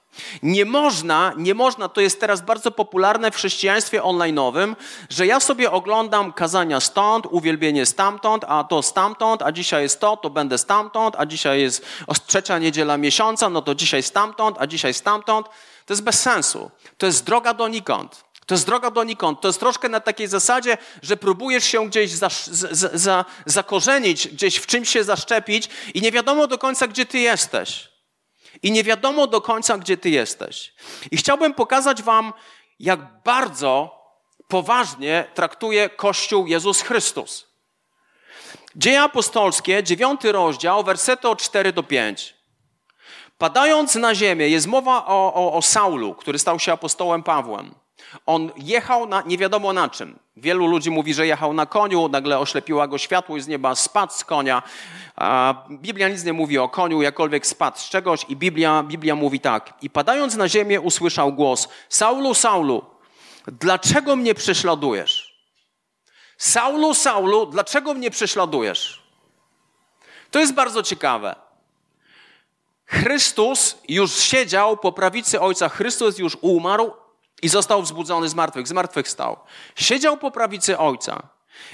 Nie 0.43 0.65
można, 0.65 1.33
nie 1.37 1.55
można, 1.55 1.89
to 1.89 2.01
jest 2.01 2.21
teraz 2.21 2.41
bardzo 2.41 2.71
popularne 2.71 3.31
w 3.31 3.37
chrześcijaństwie 3.37 4.01
online'owym, 4.01 4.77
że 5.11 5.27
ja 5.27 5.41
sobie 5.41 5.71
oglądam 5.71 6.33
kazania 6.33 6.81
stąd, 6.81 7.27
uwielbienie 7.31 7.87
stamtąd, 7.87 8.45
a 8.49 8.65
to 8.65 8.83
stamtąd, 8.83 9.43
a 9.43 9.53
dzisiaj 9.53 9.83
jest 9.83 10.01
to, 10.01 10.17
to 10.17 10.31
będę 10.31 10.59
stamtąd, 10.59 11.15
a 11.19 11.27
dzisiaj 11.27 11.61
jest 11.61 11.85
trzecia 12.27 12.59
niedziela 12.59 12.97
miesiąca, 12.97 13.49
no 13.49 13.63
to 13.63 13.75
dzisiaj 13.75 14.03
stamtąd, 14.03 14.57
a 14.61 14.67
dzisiaj 14.67 14.95
stamtąd. 14.95 15.47
To 15.87 15.93
jest 15.93 16.03
bez 16.03 16.21
sensu. 16.21 16.71
To 16.99 17.07
jest 17.07 17.25
droga 17.25 17.55
donikąd. 17.55 18.25
To 18.51 18.55
jest 18.55 18.67
droga 18.67 18.91
donikąd. 18.91 19.41
To 19.41 19.49
jest 19.49 19.61
troszkę 19.61 19.89
na 19.89 20.01
takiej 20.01 20.29
zasadzie, 20.29 20.79
że 21.03 21.17
próbujesz 21.17 21.65
się 21.65 21.87
gdzieś 21.87 22.11
za, 22.11 22.29
za, 22.51 22.89
za, 22.93 23.25
zakorzenić, 23.47 24.29
gdzieś 24.29 24.57
w 24.57 24.67
czymś 24.67 24.89
się 24.89 25.05
zaszczepić 25.05 25.69
i 25.95 26.01
nie 26.01 26.13
wiadomo 26.13 26.47
do 26.47 26.59
końca, 26.59 26.87
gdzie 26.87 27.07
ty 27.07 27.19
jesteś. 27.19 27.89
I 28.63 28.73
nie 28.73 28.85
wiadomo 28.85 29.27
do 29.27 29.41
końca, 29.41 29.79
gdzie 29.79 29.97
ty 29.97 30.11
jesteś. 30.11 30.75
I 31.11 31.17
chciałbym 31.17 31.55
pokazać 31.55 32.03
wam, 32.03 32.33
jak 32.81 33.23
bardzo 33.25 34.03
poważnie 34.49 35.25
traktuje 35.35 35.89
Kościół 35.89 36.47
Jezus 36.47 36.83
Chrystus. 36.83 37.47
Dzieje 38.77 39.03
apostolskie, 39.03 39.83
dziewiąty 39.83 40.33
rozdział, 40.33 40.85
wersety 40.85 41.29
od 41.29 41.43
4 41.43 41.73
do 41.73 41.83
5. 41.83 42.35
Padając 43.39 43.95
na 43.95 44.15
ziemię, 44.15 44.49
jest 44.49 44.67
mowa 44.67 45.07
o, 45.07 45.35
o, 45.35 45.53
o 45.53 45.63
Saulu, 45.63 46.15
który 46.15 46.39
stał 46.39 46.59
się 46.59 46.73
apostołem 46.73 47.23
Pawłem. 47.23 47.80
On 48.27 48.51
jechał 48.57 49.07
na, 49.07 49.23
nie 49.27 49.39
wiadomo 49.39 49.73
na 49.73 49.89
czym. 49.89 50.19
Wielu 50.37 50.67
ludzi 50.67 50.91
mówi, 50.91 51.15
że 51.15 51.27
jechał 51.27 51.53
na 51.53 51.67
koniu, 51.67 52.09
nagle 52.09 52.39
oślepiła 52.39 52.89
go 52.89 52.99
światło 52.99 53.41
z 53.41 53.49
nieba, 53.49 53.75
spadł 53.75 54.13
z 54.13 54.25
konia. 54.25 54.63
Biblia 55.71 56.09
nic 56.09 56.25
nie 56.25 56.33
mówi 56.33 56.59
o 56.59 56.69
koniu, 56.69 57.03
jakkolwiek 57.03 57.47
spadł 57.47 57.79
z 57.79 57.89
czegoś 57.89 58.27
i 58.29 58.37
Biblia, 58.37 58.83
Biblia 58.83 59.15
mówi 59.15 59.41
tak. 59.41 59.75
I 59.83 59.91
padając 59.91 60.37
na 60.37 60.49
ziemię 60.49 60.81
usłyszał 60.81 61.33
głos, 61.33 61.69
Saulu, 61.89 62.35
Saulu, 62.35 62.85
dlaczego 63.47 64.17
mnie 64.17 64.35
prześladujesz? 64.35 65.41
Saulu, 66.39 66.95
Saulu, 66.95 67.47
dlaczego 67.47 67.95
mnie 67.95 68.11
prześladujesz? 68.11 69.03
To 70.31 70.39
jest 70.39 70.55
bardzo 70.55 70.83
ciekawe. 70.83 71.37
Chrystus 72.87 73.79
już 73.89 74.19
siedział 74.19 74.77
po 74.77 74.93
prawicy 74.93 75.41
Ojca, 75.41 75.69
Chrystus 75.69 76.19
już 76.19 76.37
umarł 76.41 76.93
i 77.43 77.49
został 77.49 77.83
wzbudzony 77.83 78.29
z 78.29 78.35
martwych, 78.35 78.69
z 78.69 78.73
martwych 78.73 79.09
stał. 79.09 79.37
Siedział 79.77 80.17
po 80.17 80.31
prawicy 80.31 80.79
Ojca. 80.79 81.23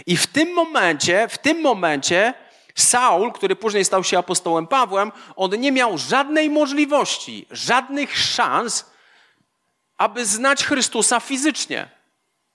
I 0.06 0.16
w 0.16 0.26
tym 0.26 0.54
momencie, 0.54 1.28
w 1.28 1.38
tym 1.38 1.60
momencie 1.60 2.34
Saul, 2.74 3.32
który 3.32 3.56
później 3.56 3.84
stał 3.84 4.04
się 4.04 4.18
apostołem 4.18 4.66
Pawłem, 4.66 5.12
on 5.36 5.50
nie 5.50 5.72
miał 5.72 5.98
żadnej 5.98 6.50
możliwości, 6.50 7.46
żadnych 7.50 8.18
szans, 8.18 8.86
aby 9.98 10.26
znać 10.26 10.64
Chrystusa 10.64 11.20
fizycznie. 11.20 11.88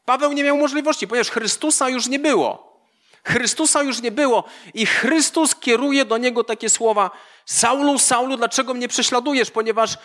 Paweł 0.06 0.32
nie 0.32 0.44
miał 0.44 0.58
możliwości, 0.58 1.08
ponieważ 1.08 1.30
Chrystusa 1.30 1.90
już 1.90 2.08
nie 2.08 2.20
było. 2.20 2.71
Chrystusa 3.24 3.84
już 3.84 4.02
nie 4.02 4.12
było 4.12 4.44
i 4.74 4.86
Chrystus 4.86 5.56
kieruje 5.56 6.06
do 6.06 6.18
niego 6.18 6.44
takie 6.44 6.70
słowa: 6.70 7.12
Saulu, 7.46 8.00
Saulu, 8.00 8.38
dlaczego 8.38 8.74
mnie 8.74 8.88
prześladujesz? 8.88 9.52
Ponieważ 9.52 9.98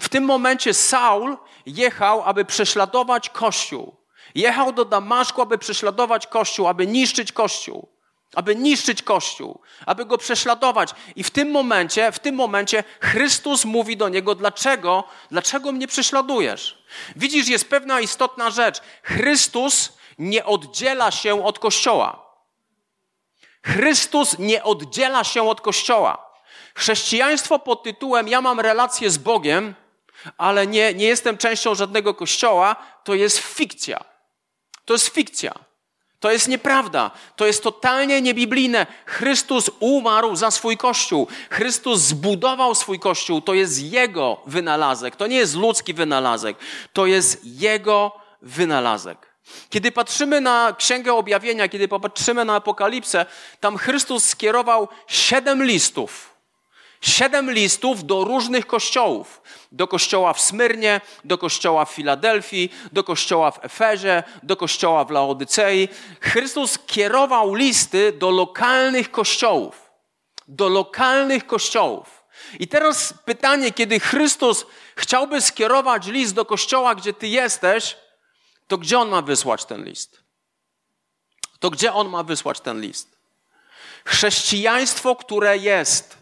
w 0.00 0.08
tym 0.08 0.24
momencie 0.24 0.74
Saul 0.74 1.36
jechał, 1.66 2.22
aby 2.24 2.44
prześladować 2.44 3.30
Kościół. 3.30 3.96
Jechał 4.34 4.72
do 4.72 4.84
Damaszku, 4.84 5.42
aby 5.42 5.58
prześladować 5.58 6.26
Kościół, 6.26 6.68
aby 6.68 6.86
niszczyć 6.86 7.32
Kościół. 7.32 7.88
Aby 8.34 8.56
niszczyć 8.56 9.02
Kościół, 9.02 9.60
aby 9.86 10.04
go 10.04 10.18
prześladować. 10.18 10.94
I 11.16 11.24
w 11.24 11.30
tym 11.30 11.50
momencie, 11.50 12.12
w 12.12 12.18
tym 12.18 12.34
momencie 12.34 12.84
Chrystus 13.00 13.64
mówi 13.64 13.96
do 13.96 14.08
niego, 14.08 14.34
dlaczego, 14.34 15.04
dlaczego 15.30 15.72
mnie 15.72 15.86
prześladujesz? 15.86 16.84
Widzisz, 17.16 17.48
jest 17.48 17.70
pewna 17.70 18.00
istotna 18.00 18.50
rzecz. 18.50 18.80
Chrystus 19.02 19.92
nie 20.18 20.44
oddziela 20.44 21.10
się 21.10 21.44
od 21.44 21.58
Kościoła. 21.58 22.29
Chrystus 23.62 24.38
nie 24.38 24.62
oddziela 24.62 25.24
się 25.24 25.48
od 25.48 25.60
Kościoła. 25.60 26.30
Chrześcijaństwo 26.74 27.58
pod 27.58 27.82
tytułem 27.82 28.28
Ja 28.28 28.40
mam 28.40 28.60
relację 28.60 29.10
z 29.10 29.18
Bogiem, 29.18 29.74
ale 30.38 30.66
nie, 30.66 30.94
nie 30.94 31.06
jestem 31.06 31.38
częścią 31.38 31.74
żadnego 31.74 32.14
kościoła, 32.14 32.76
to 33.04 33.14
jest 33.14 33.38
fikcja. 33.38 34.04
To 34.84 34.94
jest 34.94 35.08
fikcja. 35.08 35.54
To 36.20 36.30
jest 36.30 36.48
nieprawda. 36.48 37.10
To 37.36 37.46
jest 37.46 37.62
totalnie 37.62 38.22
niebiblijne. 38.22 38.86
Chrystus 39.06 39.70
umarł 39.80 40.36
za 40.36 40.50
swój 40.50 40.76
kościół. 40.76 41.26
Chrystus 41.50 42.00
zbudował 42.00 42.74
swój 42.74 42.98
kościół. 42.98 43.40
To 43.40 43.54
jest 43.54 43.82
Jego 43.82 44.40
wynalazek. 44.46 45.16
To 45.16 45.26
nie 45.26 45.36
jest 45.36 45.56
ludzki 45.56 45.94
wynalazek. 45.94 46.56
To 46.92 47.06
jest 47.06 47.44
Jego 47.44 48.12
wynalazek. 48.42 49.29
Kiedy 49.70 49.92
patrzymy 49.92 50.40
na 50.40 50.74
Księgę 50.78 51.14
Objawienia, 51.14 51.68
kiedy 51.68 51.88
popatrzymy 51.88 52.44
na 52.44 52.54
Apokalipsę, 52.54 53.26
tam 53.60 53.76
Chrystus 53.76 54.24
skierował 54.24 54.88
siedem 55.06 55.64
listów 55.64 56.30
Siedem 57.00 57.50
listów 57.50 58.04
do 58.04 58.24
różnych 58.24 58.66
kościołów. 58.66 59.42
Do 59.72 59.88
kościoła 59.88 60.32
w 60.32 60.40
Smyrnie, 60.40 61.00
do 61.24 61.38
kościoła 61.38 61.84
w 61.84 61.90
Filadelfii, 61.90 62.72
do 62.92 63.04
kościoła 63.04 63.50
w 63.50 63.64
Efezie, 63.64 64.22
do 64.42 64.56
kościoła 64.56 65.04
w 65.04 65.10
Laodycei. 65.10 65.88
Chrystus 66.20 66.78
kierował 66.86 67.54
listy 67.54 68.12
do 68.12 68.30
lokalnych 68.30 69.10
kościołów. 69.10 69.90
Do 70.48 70.68
lokalnych 70.68 71.46
kościołów. 71.46 72.24
I 72.58 72.68
teraz 72.68 73.14
pytanie, 73.24 73.72
kiedy 73.72 74.00
Chrystus 74.00 74.66
chciałby 74.96 75.40
skierować 75.40 76.06
list 76.06 76.34
do 76.34 76.44
kościoła, 76.44 76.94
gdzie 76.94 77.12
ty 77.12 77.28
jesteś, 77.28 77.96
to 78.70 78.78
gdzie 78.78 78.98
on 78.98 79.08
ma 79.08 79.22
wysłać 79.22 79.64
ten 79.64 79.84
list? 79.84 80.22
To 81.58 81.70
gdzie 81.70 81.92
on 81.92 82.08
ma 82.08 82.22
wysłać 82.22 82.60
ten 82.60 82.80
list? 82.80 83.18
Chrześcijaństwo, 84.04 85.16
które 85.16 85.58
jest 85.58 86.18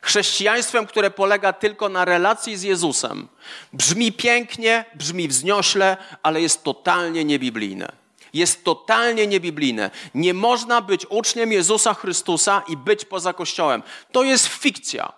Chrześcijaństwem, 0.00 0.86
które 0.86 1.10
polega 1.10 1.52
tylko 1.52 1.88
na 1.88 2.04
relacji 2.04 2.56
z 2.56 2.62
Jezusem, 2.62 3.28
brzmi 3.72 4.12
pięknie, 4.12 4.84
brzmi 4.94 5.28
wzniośle, 5.28 5.96
ale 6.22 6.40
jest 6.40 6.64
totalnie 6.64 7.24
niebiblijne. 7.24 7.92
Jest 8.32 8.64
totalnie 8.64 9.26
niebiblijne. 9.26 9.90
Nie 10.14 10.34
można 10.34 10.80
być 10.80 11.06
uczniem 11.10 11.52
Jezusa 11.52 11.94
Chrystusa 11.94 12.62
i 12.68 12.76
być 12.76 13.04
poza 13.04 13.32
Kościołem. 13.32 13.82
To 14.12 14.22
jest 14.22 14.46
fikcja. 14.46 15.12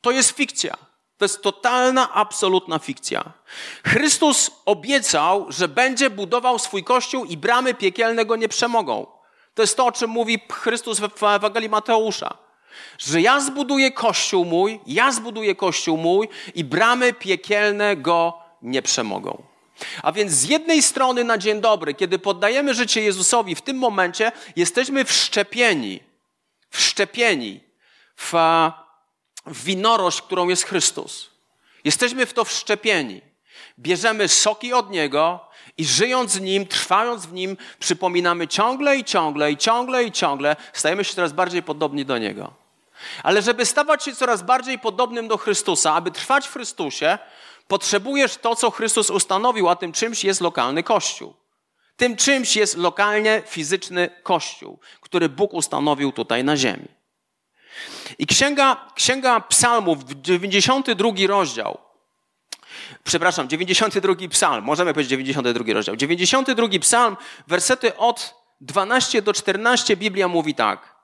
To 0.00 0.10
jest 0.10 0.30
fikcja. 0.30 0.76
To 1.18 1.24
jest 1.24 1.42
totalna, 1.42 2.12
absolutna 2.12 2.78
fikcja. 2.78 3.32
Chrystus 3.86 4.50
obiecał, 4.64 5.46
że 5.48 5.68
będzie 5.68 6.10
budował 6.10 6.58
swój 6.58 6.84
kościół 6.84 7.24
i 7.24 7.36
bramy 7.36 7.74
piekielne 7.74 8.24
go 8.24 8.36
nie 8.36 8.48
przemogą. 8.48 9.06
To 9.54 9.62
jest 9.62 9.76
to, 9.76 9.86
o 9.86 9.92
czym 9.92 10.10
mówi 10.10 10.40
Chrystus 10.52 11.00
w 11.00 11.22
Ewangelii 11.22 11.68
Mateusza 11.68 12.44
że 12.98 13.20
ja 13.20 13.40
zbuduję 13.40 13.92
kościół 13.92 14.44
mój, 14.44 14.80
ja 14.86 15.12
zbuduję 15.12 15.54
kościół 15.54 15.96
mój 15.96 16.28
i 16.54 16.64
bramy 16.64 17.12
piekielne 17.12 17.96
go 17.96 18.38
nie 18.62 18.82
przemogą. 18.82 19.42
A 20.02 20.12
więc 20.12 20.32
z 20.32 20.48
jednej 20.48 20.82
strony 20.82 21.24
na 21.24 21.38
dzień 21.38 21.60
dobry, 21.60 21.94
kiedy 21.94 22.18
poddajemy 22.18 22.74
życie 22.74 23.02
Jezusowi, 23.02 23.54
w 23.54 23.62
tym 23.62 23.76
momencie 23.76 24.32
jesteśmy 24.56 25.04
wszczepieni, 25.04 26.00
wszczepieni 26.70 27.60
w, 28.16 28.32
w 29.46 29.64
winorość, 29.64 30.22
którą 30.22 30.48
jest 30.48 30.64
Chrystus. 30.64 31.30
Jesteśmy 31.84 32.26
w 32.26 32.32
to 32.32 32.44
wszczepieni. 32.44 33.20
Bierzemy 33.78 34.28
soki 34.28 34.72
od 34.72 34.90
Niego 34.90 35.40
i 35.78 35.84
żyjąc 35.84 36.32
z 36.32 36.40
Nim, 36.40 36.66
trwając 36.66 37.26
w 37.26 37.32
Nim, 37.32 37.56
przypominamy 37.78 38.48
ciągle 38.48 38.96
i 38.96 39.04
ciągle 39.04 39.50
i 39.50 39.56
ciągle 39.56 40.04
i 40.04 40.12
ciągle, 40.12 40.56
stajemy 40.72 41.04
się 41.04 41.14
coraz 41.14 41.32
bardziej 41.32 41.62
podobni 41.62 42.04
do 42.04 42.18
Niego. 42.18 42.52
Ale 43.22 43.42
żeby 43.42 43.66
stawać 43.66 44.04
się 44.04 44.14
coraz 44.14 44.42
bardziej 44.42 44.78
podobnym 44.78 45.28
do 45.28 45.36
Chrystusa, 45.36 45.94
aby 45.94 46.10
trwać 46.10 46.48
w 46.48 46.52
Chrystusie, 46.52 47.18
potrzebujesz 47.68 48.36
to, 48.36 48.56
co 48.56 48.70
Chrystus 48.70 49.10
ustanowił, 49.10 49.68
a 49.68 49.76
tym 49.76 49.92
czymś 49.92 50.24
jest 50.24 50.40
lokalny 50.40 50.82
Kościół. 50.82 51.34
Tym 51.96 52.16
czymś 52.16 52.56
jest 52.56 52.76
lokalnie 52.76 53.42
fizyczny 53.46 54.10
Kościół, 54.22 54.78
który 55.00 55.28
Bóg 55.28 55.54
ustanowił 55.54 56.12
tutaj 56.12 56.44
na 56.44 56.56
ziemi. 56.56 56.88
I 58.18 58.26
księga, 58.26 58.90
księga 58.94 59.40
Psalmów, 59.40 59.98
92 60.04 61.10
rozdział, 61.26 61.78
przepraszam, 63.04 63.48
92 63.48 64.14
psalm, 64.30 64.64
możemy 64.64 64.94
powiedzieć 64.94 65.10
92 65.10 65.74
rozdział, 65.74 65.96
92 65.96 66.68
psalm, 66.80 67.16
wersety 67.46 67.96
od 67.96 68.34
12 68.60 69.22
do 69.22 69.32
14, 69.32 69.96
Biblia 69.96 70.28
mówi 70.28 70.54
tak. 70.54 70.94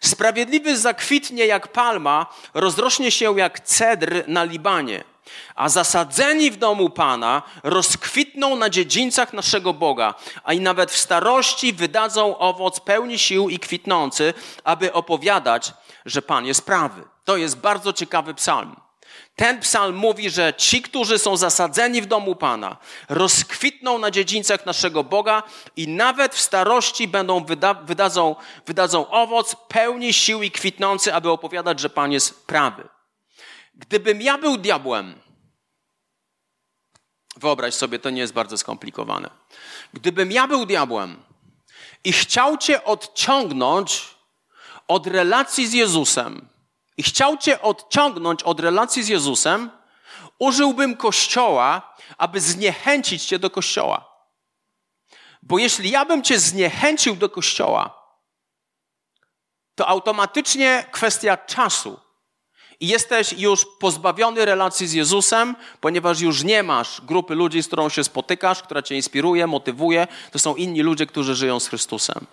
Sprawiedliwy 0.00 0.76
zakwitnie 0.76 1.46
jak 1.46 1.68
palma, 1.68 2.26
rozrośnie 2.54 3.10
się 3.10 3.38
jak 3.38 3.60
cedr 3.60 4.24
na 4.26 4.44
Libanie, 4.44 5.04
a 5.54 5.68
zasadzeni 5.68 6.50
w 6.50 6.56
domu 6.56 6.90
Pana 6.90 7.42
rozkwitną 7.62 8.56
na 8.56 8.70
dziedzińcach 8.70 9.32
naszego 9.32 9.72
Boga, 9.72 10.14
a 10.44 10.52
i 10.52 10.60
nawet 10.60 10.90
w 10.90 10.98
starości 10.98 11.72
wydadzą 11.72 12.38
owoc 12.38 12.80
pełni 12.80 13.18
sił 13.18 13.48
i 13.48 13.58
kwitnący, 13.58 14.34
aby 14.64 14.92
opowiadać, 14.92 15.72
że 16.04 16.22
Pan 16.22 16.46
jest 16.46 16.66
prawy. 16.66 17.02
To 17.24 17.36
jest 17.36 17.58
bardzo 17.58 17.92
ciekawy 17.92 18.34
psalm. 18.34 18.76
Ten 19.36 19.60
psalm 19.60 19.96
mówi, 19.96 20.30
że 20.30 20.54
ci, 20.54 20.82
którzy 20.82 21.18
są 21.18 21.36
zasadzeni 21.36 22.02
w 22.02 22.06
domu 22.06 22.36
Pana, 22.36 22.76
rozkwitną 23.08 23.98
na 23.98 24.10
dziedzińcach 24.10 24.66
naszego 24.66 25.04
Boga 25.04 25.42
i 25.76 25.88
nawet 25.88 26.34
w 26.34 26.40
starości 26.40 27.08
będą 27.08 27.44
wyda 27.44 27.74
wydadzą, 27.74 28.36
wydadzą 28.66 29.08
owoc 29.08 29.56
pełni 29.68 30.12
sił 30.12 30.42
i 30.42 30.50
kwitnący, 30.50 31.14
aby 31.14 31.30
opowiadać, 31.30 31.80
że 31.80 31.90
Pan 31.90 32.12
jest 32.12 32.46
prawy. 32.46 32.88
Gdybym 33.74 34.22
ja 34.22 34.38
był 34.38 34.56
diabłem, 34.56 35.24
Wyobraź 37.36 37.74
sobie, 37.74 37.98
to 37.98 38.10
nie 38.10 38.20
jest 38.20 38.32
bardzo 38.32 38.58
skomplikowane. 38.58 39.30
Gdybym 39.94 40.32
ja 40.32 40.48
był 40.48 40.66
diabłem 40.66 41.22
i 42.04 42.12
chciał 42.12 42.58
cię 42.58 42.84
odciągnąć 42.84 44.13
od 44.88 45.06
relacji 45.06 45.66
z 45.66 45.72
Jezusem 45.72 46.48
i 46.96 47.02
chciał 47.02 47.36
cię 47.36 47.62
odciągnąć 47.62 48.42
od 48.42 48.60
relacji 48.60 49.02
z 49.02 49.08
Jezusem, 49.08 49.70
użyłbym 50.38 50.96
Kościoła, 50.96 51.94
aby 52.18 52.40
zniechęcić 52.40 53.24
cię 53.24 53.38
do 53.38 53.50
Kościoła. 53.50 54.14
Bo 55.42 55.58
jeśli 55.58 55.90
ja 55.90 56.04
bym 56.04 56.22
cię 56.22 56.38
zniechęcił 56.38 57.16
do 57.16 57.28
Kościoła, 57.28 58.04
to 59.74 59.88
automatycznie 59.88 60.86
kwestia 60.92 61.36
czasu 61.36 62.00
i 62.80 62.88
jesteś 62.88 63.32
już 63.32 63.66
pozbawiony 63.80 64.44
relacji 64.44 64.88
z 64.88 64.92
Jezusem, 64.92 65.56
ponieważ 65.80 66.20
już 66.20 66.42
nie 66.42 66.62
masz 66.62 67.00
grupy 67.00 67.34
ludzi, 67.34 67.62
z 67.62 67.66
którą 67.66 67.88
się 67.88 68.04
spotykasz, 68.04 68.62
która 68.62 68.82
cię 68.82 68.96
inspiruje, 68.96 69.46
motywuje. 69.46 70.06
To 70.32 70.38
są 70.38 70.54
inni 70.54 70.82
ludzie, 70.82 71.06
którzy 71.06 71.34
żyją 71.34 71.60
z 71.60 71.68
Chrystusem. 71.68 72.26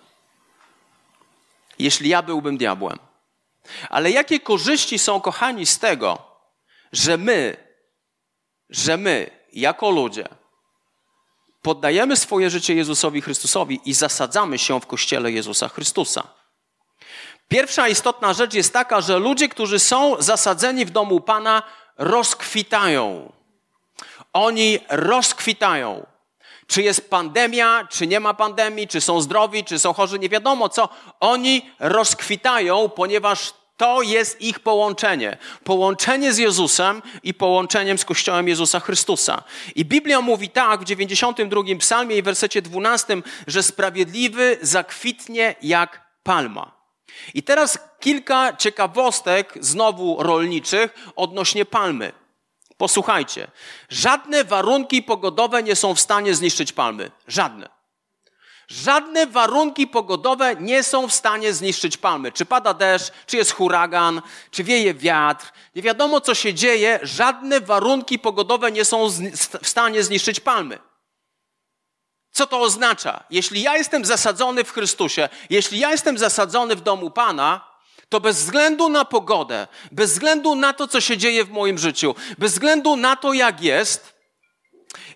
Jeśli 1.78 2.08
ja 2.08 2.22
byłbym 2.22 2.56
diabłem. 2.56 2.98
Ale 3.88 4.10
jakie 4.10 4.40
korzyści 4.40 4.98
są, 4.98 5.20
kochani, 5.20 5.66
z 5.66 5.78
tego, 5.78 6.18
że 6.92 7.16
my, 7.16 7.56
że 8.70 8.96
my, 8.96 9.30
jako 9.52 9.90
ludzie, 9.90 10.28
poddajemy 11.62 12.16
swoje 12.16 12.50
życie 12.50 12.74
Jezusowi 12.74 13.20
Chrystusowi 13.20 13.80
i 13.84 13.94
zasadzamy 13.94 14.58
się 14.58 14.80
w 14.80 14.86
kościele 14.86 15.32
Jezusa 15.32 15.68
Chrystusa? 15.68 16.28
Pierwsza 17.48 17.88
istotna 17.88 18.32
rzecz 18.32 18.54
jest 18.54 18.72
taka, 18.72 19.00
że 19.00 19.18
ludzie, 19.18 19.48
którzy 19.48 19.78
są 19.78 20.22
zasadzeni 20.22 20.84
w 20.84 20.90
domu 20.90 21.20
Pana, 21.20 21.62
rozkwitają. 21.98 23.32
Oni 24.32 24.78
rozkwitają. 24.88 26.06
Czy 26.66 26.82
jest 26.82 27.10
pandemia, 27.10 27.88
czy 27.90 28.06
nie 28.06 28.20
ma 28.20 28.34
pandemii, 28.34 28.88
czy 28.88 29.00
są 29.00 29.20
zdrowi, 29.20 29.64
czy 29.64 29.78
są 29.78 29.92
chorzy, 29.92 30.18
nie 30.18 30.28
wiadomo 30.28 30.68
co. 30.68 30.88
Oni 31.20 31.70
rozkwitają, 31.78 32.88
ponieważ 32.88 33.54
to 33.76 34.02
jest 34.02 34.40
ich 34.40 34.60
połączenie. 34.60 35.38
Połączenie 35.64 36.32
z 36.32 36.38
Jezusem 36.38 37.02
i 37.22 37.34
połączeniem 37.34 37.98
z 37.98 38.04
Kościołem 38.04 38.48
Jezusa 38.48 38.80
Chrystusa. 38.80 39.42
I 39.74 39.84
Biblia 39.84 40.20
mówi 40.20 40.48
tak 40.48 40.80
w 40.80 40.84
92 40.84 41.62
psalmie 41.78 42.16
i 42.16 42.22
wersecie 42.22 42.62
12, 42.62 43.22
że 43.46 43.62
sprawiedliwy 43.62 44.58
zakwitnie 44.62 45.54
jak 45.62 46.00
palma. 46.22 46.72
I 47.34 47.42
teraz 47.42 47.78
kilka 48.00 48.56
ciekawostek, 48.56 49.54
znowu 49.60 50.22
rolniczych, 50.22 50.94
odnośnie 51.16 51.64
palmy. 51.64 52.12
Posłuchajcie. 52.82 53.50
Żadne 53.88 54.44
warunki 54.44 55.02
pogodowe 55.02 55.62
nie 55.62 55.76
są 55.76 55.94
w 55.94 56.00
stanie 56.00 56.34
zniszczyć 56.34 56.72
palmy. 56.72 57.10
Żadne. 57.28 57.68
Żadne 58.68 59.26
warunki 59.26 59.86
pogodowe 59.86 60.56
nie 60.56 60.82
są 60.82 61.08
w 61.08 61.14
stanie 61.14 61.52
zniszczyć 61.52 61.96
palmy. 61.96 62.32
Czy 62.32 62.44
pada 62.44 62.74
deszcz, 62.74 63.12
czy 63.26 63.36
jest 63.36 63.52
huragan, 63.52 64.22
czy 64.50 64.64
wieje 64.64 64.94
wiatr. 64.94 65.52
Nie 65.74 65.82
wiadomo, 65.82 66.20
co 66.20 66.34
się 66.34 66.54
dzieje. 66.54 67.00
Żadne 67.02 67.60
warunki 67.60 68.18
pogodowe 68.18 68.72
nie 68.72 68.84
są 68.84 69.08
w 69.62 69.68
stanie 69.68 70.02
zniszczyć 70.02 70.40
palmy. 70.40 70.78
Co 72.32 72.46
to 72.46 72.60
oznacza? 72.60 73.24
Jeśli 73.30 73.62
ja 73.62 73.76
jestem 73.76 74.04
zasadzony 74.04 74.64
w 74.64 74.72
Chrystusie, 74.72 75.28
jeśli 75.50 75.78
ja 75.78 75.90
jestem 75.90 76.18
zasadzony 76.18 76.76
w 76.76 76.80
domu 76.80 77.10
Pana, 77.10 77.71
to 78.12 78.20
bez 78.20 78.44
względu 78.44 78.88
na 78.88 79.04
pogodę, 79.04 79.66
bez 79.92 80.12
względu 80.12 80.54
na 80.54 80.72
to, 80.72 80.88
co 80.88 81.00
się 81.00 81.16
dzieje 81.16 81.44
w 81.44 81.50
moim 81.50 81.78
życiu, 81.78 82.14
bez 82.38 82.52
względu 82.52 82.96
na 82.96 83.16
to, 83.16 83.32
jak 83.32 83.62
jest, 83.62 84.14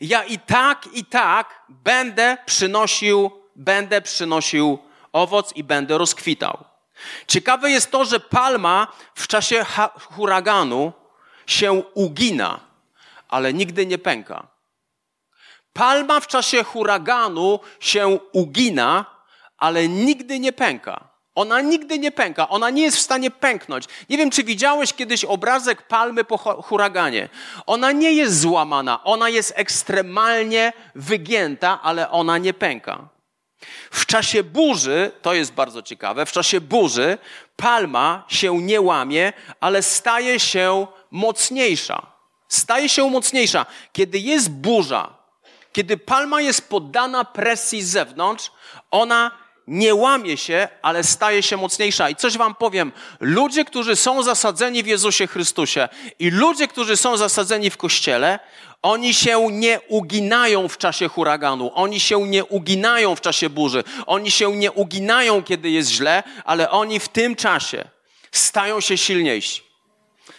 ja 0.00 0.24
i 0.24 0.38
tak, 0.38 0.88
i 0.92 1.04
tak 1.04 1.62
będę 1.68 2.38
przynosił, 2.46 3.30
będę 3.56 4.02
przynosił 4.02 4.78
owoc 5.12 5.52
i 5.56 5.64
będę 5.64 5.98
rozkwitał. 5.98 6.64
Ciekawe 7.26 7.70
jest 7.70 7.90
to, 7.90 8.04
że 8.04 8.20
palma 8.20 8.86
w 9.14 9.26
czasie 9.26 9.64
huraganu 10.00 10.92
się 11.46 11.72
ugina, 11.94 12.60
ale 13.28 13.52
nigdy 13.52 13.86
nie 13.86 13.98
pęka. 13.98 14.46
Palma 15.72 16.20
w 16.20 16.26
czasie 16.26 16.64
huraganu 16.64 17.60
się 17.80 18.18
ugina, 18.32 19.04
ale 19.58 19.88
nigdy 19.88 20.40
nie 20.40 20.52
pęka. 20.52 21.15
Ona 21.36 21.60
nigdy 21.60 21.98
nie 21.98 22.12
pęka, 22.12 22.48
ona 22.48 22.70
nie 22.70 22.82
jest 22.82 22.96
w 22.96 23.00
stanie 23.00 23.30
pęknąć. 23.30 23.84
Nie 24.08 24.18
wiem, 24.18 24.30
czy 24.30 24.44
widziałeś 24.44 24.92
kiedyś 24.92 25.24
obrazek 25.24 25.82
palmy 25.82 26.24
po 26.24 26.38
huraganie. 26.38 27.28
Ona 27.66 27.92
nie 27.92 28.12
jest 28.12 28.40
złamana, 28.40 29.04
ona 29.04 29.28
jest 29.28 29.52
ekstremalnie 29.56 30.72
wygięta, 30.94 31.82
ale 31.82 32.10
ona 32.10 32.38
nie 32.38 32.54
pęka. 32.54 33.08
W 33.90 34.06
czasie 34.06 34.44
burzy, 34.44 35.12
to 35.22 35.34
jest 35.34 35.52
bardzo 35.52 35.82
ciekawe, 35.82 36.26
w 36.26 36.32
czasie 36.32 36.60
burzy 36.60 37.18
palma 37.56 38.24
się 38.28 38.62
nie 38.62 38.80
łamie, 38.80 39.32
ale 39.60 39.82
staje 39.82 40.40
się 40.40 40.86
mocniejsza. 41.10 42.06
Staje 42.48 42.88
się 42.88 43.10
mocniejsza. 43.10 43.66
Kiedy 43.92 44.18
jest 44.18 44.50
burza, 44.50 45.14
kiedy 45.72 45.96
palma 45.96 46.40
jest 46.40 46.68
poddana 46.68 47.24
presji 47.24 47.82
z 47.82 47.90
zewnątrz, 47.90 48.50
ona 48.90 49.45
nie 49.66 49.94
łamie 49.94 50.36
się, 50.36 50.68
ale 50.82 51.04
staje 51.04 51.42
się 51.42 51.56
mocniejsza. 51.56 52.10
I 52.10 52.16
coś 52.16 52.36
wam 52.36 52.54
powiem. 52.54 52.92
Ludzie, 53.20 53.64
którzy 53.64 53.96
są 53.96 54.22
zasadzeni 54.22 54.82
w 54.82 54.86
Jezusie 54.86 55.26
Chrystusie 55.26 55.88
i 56.18 56.30
ludzie, 56.30 56.68
którzy 56.68 56.96
są 56.96 57.16
zasadzeni 57.16 57.70
w 57.70 57.76
Kościele, 57.76 58.38
oni 58.82 59.14
się 59.14 59.48
nie 59.52 59.80
uginają 59.88 60.68
w 60.68 60.78
czasie 60.78 61.08
huraganu, 61.08 61.70
oni 61.74 62.00
się 62.00 62.28
nie 62.28 62.44
uginają 62.44 63.16
w 63.16 63.20
czasie 63.20 63.50
burzy, 63.50 63.84
oni 64.06 64.30
się 64.30 64.56
nie 64.56 64.72
uginają, 64.72 65.42
kiedy 65.42 65.70
jest 65.70 65.90
źle, 65.90 66.22
ale 66.44 66.70
oni 66.70 67.00
w 67.00 67.08
tym 67.08 67.36
czasie 67.36 67.84
stają 68.32 68.80
się 68.80 68.98
silniejsi. 68.98 69.65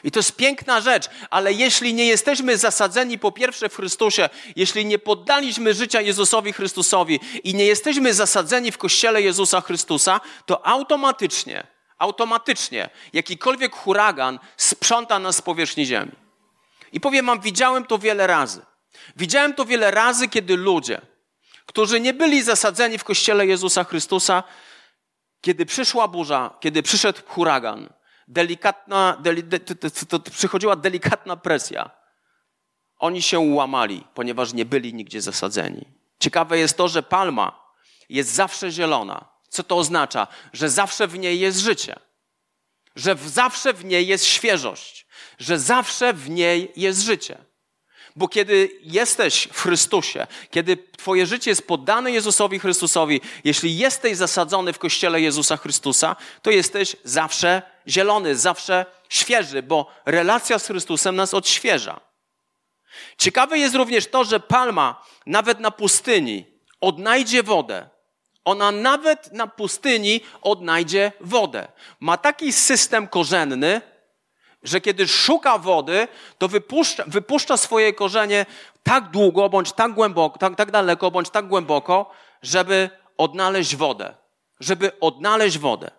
I 0.03 0.11
to 0.11 0.19
jest 0.19 0.35
piękna 0.35 0.81
rzecz, 0.81 1.09
ale 1.29 1.53
jeśli 1.53 1.93
nie 1.93 2.05
jesteśmy 2.05 2.57
zasadzeni 2.57 3.19
po 3.19 3.31
pierwsze 3.31 3.69
w 3.69 3.75
Chrystusie, 3.75 4.29
jeśli 4.55 4.85
nie 4.85 4.99
poddaliśmy 4.99 5.73
życia 5.73 6.01
Jezusowi 6.01 6.53
Chrystusowi 6.53 7.19
i 7.43 7.53
nie 7.53 7.65
jesteśmy 7.65 8.13
zasadzeni 8.13 8.71
w 8.71 8.77
Kościele 8.77 9.21
Jezusa 9.21 9.61
Chrystusa, 9.61 10.21
to 10.45 10.65
automatycznie, 10.65 11.67
automatycznie 11.97 12.89
jakikolwiek 13.13 13.75
huragan 13.75 14.39
sprząta 14.57 15.19
nas 15.19 15.35
z 15.35 15.41
powierzchni 15.41 15.85
ziemi. 15.85 16.11
I 16.91 16.99
powiem 16.99 17.25
wam, 17.25 17.41
widziałem 17.41 17.85
to 17.85 17.97
wiele 17.97 18.27
razy. 18.27 18.61
Widziałem 19.15 19.53
to 19.53 19.65
wiele 19.65 19.91
razy, 19.91 20.27
kiedy 20.27 20.57
ludzie, 20.57 21.01
którzy 21.65 21.99
nie 21.99 22.13
byli 22.13 22.43
zasadzeni 22.43 22.97
w 22.97 23.03
Kościele 23.03 23.47
Jezusa 23.47 23.83
Chrystusa, 23.83 24.43
kiedy 25.41 25.65
przyszła 25.65 26.07
burza, 26.07 26.53
kiedy 26.59 26.83
przyszedł 26.83 27.19
huragan, 27.27 27.89
delikatna, 28.27 29.17
deli, 29.21 29.43
de, 29.43 29.59
to, 29.59 30.19
to 30.19 30.31
przychodziła 30.31 30.75
delikatna 30.75 31.37
presja. 31.37 31.91
Oni 32.99 33.21
się 33.21 33.39
łamali, 33.39 34.07
ponieważ 34.13 34.53
nie 34.53 34.65
byli 34.65 34.93
nigdzie 34.93 35.21
zasadzeni. 35.21 35.85
Ciekawe 36.19 36.57
jest 36.57 36.77
to, 36.77 36.87
że 36.87 37.03
palma 37.03 37.67
jest 38.09 38.29
zawsze 38.33 38.71
zielona. 38.71 39.25
Co 39.49 39.63
to 39.63 39.77
oznacza? 39.77 40.27
Że 40.53 40.69
zawsze 40.69 41.07
w 41.07 41.19
niej 41.19 41.39
jest 41.39 41.59
życie. 41.59 41.99
Że 42.95 43.15
zawsze 43.15 43.73
w 43.73 43.85
niej 43.85 44.07
jest 44.07 44.25
świeżość. 44.25 45.07
Że 45.39 45.59
zawsze 45.59 46.13
w 46.13 46.29
niej 46.29 46.71
jest 46.75 47.01
życie. 47.01 47.37
Bo 48.17 48.27
kiedy 48.27 48.69
jesteś 48.83 49.47
w 49.53 49.61
Chrystusie, 49.61 50.27
kiedy 50.51 50.77
Twoje 50.97 51.25
życie 51.25 51.51
jest 51.51 51.67
poddane 51.67 52.11
Jezusowi 52.11 52.59
Chrystusowi, 52.59 53.21
jeśli 53.43 53.77
jesteś 53.77 54.17
zasadzony 54.17 54.73
w 54.73 54.79
kościele 54.79 55.21
Jezusa 55.21 55.57
Chrystusa, 55.57 56.15
to 56.41 56.51
jesteś 56.51 56.95
zawsze 57.03 57.61
zielony, 57.87 58.35
zawsze 58.35 58.85
świeży, 59.09 59.63
bo 59.63 59.91
relacja 60.05 60.59
z 60.59 60.67
Chrystusem 60.67 61.15
nas 61.15 61.33
odświeża. 61.33 61.99
Ciekawe 63.17 63.57
jest 63.57 63.75
również 63.75 64.07
to, 64.07 64.23
że 64.23 64.39
palma 64.39 65.05
nawet 65.25 65.59
na 65.59 65.71
pustyni 65.71 66.45
odnajdzie 66.81 67.43
wodę. 67.43 67.89
Ona 68.45 68.71
nawet 68.71 69.33
na 69.33 69.47
pustyni 69.47 70.21
odnajdzie 70.41 71.11
wodę. 71.21 71.67
Ma 71.99 72.17
taki 72.17 72.53
system 72.53 73.07
korzenny, 73.07 73.81
że 74.63 74.81
kiedy 74.81 75.07
szuka 75.07 75.57
wody, 75.57 76.07
to 76.37 76.47
wypuszcza, 76.47 77.03
wypuszcza 77.07 77.57
swoje 77.57 77.93
korzenie 77.93 78.45
tak 78.83 79.11
długo, 79.11 79.49
bądź 79.49 79.71
tak 79.71 79.93
głęboko, 79.93 80.39
tak, 80.39 80.55
tak 80.55 80.71
daleko, 80.71 81.11
bądź 81.11 81.29
tak 81.29 81.47
głęboko, 81.47 82.11
żeby 82.41 82.89
odnaleźć 83.17 83.75
wodę. 83.75 84.15
Żeby 84.59 84.99
odnaleźć 84.99 85.57
wodę. 85.57 85.91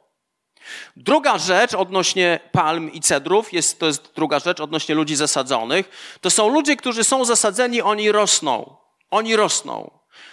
Druga 0.97 1.38
rzecz 1.38 1.75
odnośnie 1.75 2.40
palm 2.53 2.92
i 2.92 3.01
cedrów, 3.01 3.53
jest, 3.53 3.79
to 3.79 3.87
jest 3.87 4.12
druga 4.14 4.38
rzecz 4.38 4.61
odnośnie 4.61 4.94
ludzi 4.94 5.16
zasadzonych, 5.16 5.88
to 6.21 6.31
są 6.31 6.49
ludzie, 6.49 6.77
którzy 6.77 7.05
są 7.05 7.25
zasadzeni, 7.25 7.83
oni 7.83 8.12
rosną. 8.12 8.77
Oni 9.11 9.37
rosną. 9.37 9.90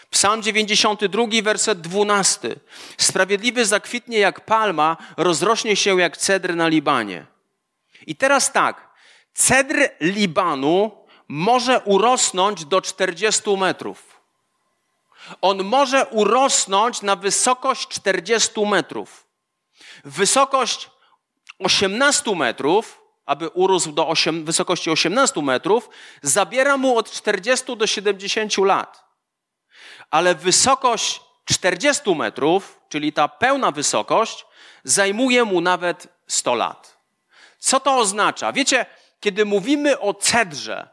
Psalm 0.10 0.42
92, 0.42 1.24
werset 1.44 1.82
12. 1.82 2.56
Sprawiedliwy 2.98 3.66
zakwitnie 3.66 4.20
jak 4.20 4.46
palma, 4.46 4.98
rozrośnie 5.18 5.76
się 5.76 6.00
jak 6.00 6.18
cedr 6.18 6.56
na 6.56 6.68
Libanie. 6.68 7.35
I 8.08 8.16
teraz 8.16 8.52
tak, 8.52 8.90
cedr 9.34 9.90
Libanu 10.02 11.06
może 11.28 11.80
urosnąć 11.80 12.66
do 12.66 12.82
40 12.82 13.58
metrów. 13.58 14.22
On 15.42 15.64
może 15.64 16.06
urosnąć 16.06 17.02
na 17.02 17.16
wysokość 17.16 17.88
40 17.88 18.66
metrów. 18.66 19.28
Wysokość 20.04 20.90
18 21.60 22.36
metrów, 22.36 23.02
aby 23.26 23.50
urósł 23.50 23.92
do 23.92 24.08
8, 24.08 24.46
wysokości 24.46 24.92
18 24.92 25.42
metrów, 25.42 25.90
zabiera 26.22 26.78
mu 26.78 26.98
od 26.98 27.12
40 27.12 27.78
do 27.78 27.88
70 27.88 28.58
lat. 28.58 29.06
Ale 30.12 30.36
wysokość 30.36 31.22
40 31.46 32.16
metrów, 32.16 32.80
czyli 32.90 33.14
ta 33.14 33.28
pełna 33.28 33.72
wysokość, 33.72 34.46
zajmuje 34.84 35.44
mu 35.44 35.62
nawet 35.62 36.08
100 36.28 36.56
lat. 36.56 36.95
Co 37.66 37.80
to 37.80 37.98
oznacza? 37.98 38.54
Wiecie, 38.54 38.86
kiedy 39.20 39.46
mówimy 39.46 40.00
o 40.00 40.14
cedrze, 40.14 40.90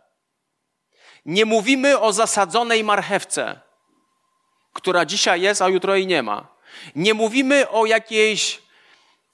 nie 1.27 1.45
mówimy 1.45 1.99
o 1.99 2.13
zasadzonej 2.13 2.85
marchewce, 2.85 3.61
która 4.73 5.05
dzisiaj 5.05 5.41
jest, 5.41 5.63
a 5.63 5.69
jutro 5.69 5.95
jej 5.95 6.07
nie 6.07 6.23
ma. 6.23 6.47
Nie 6.97 7.15
mówimy 7.15 7.69
o 7.69 7.87
jakiejś 7.87 8.63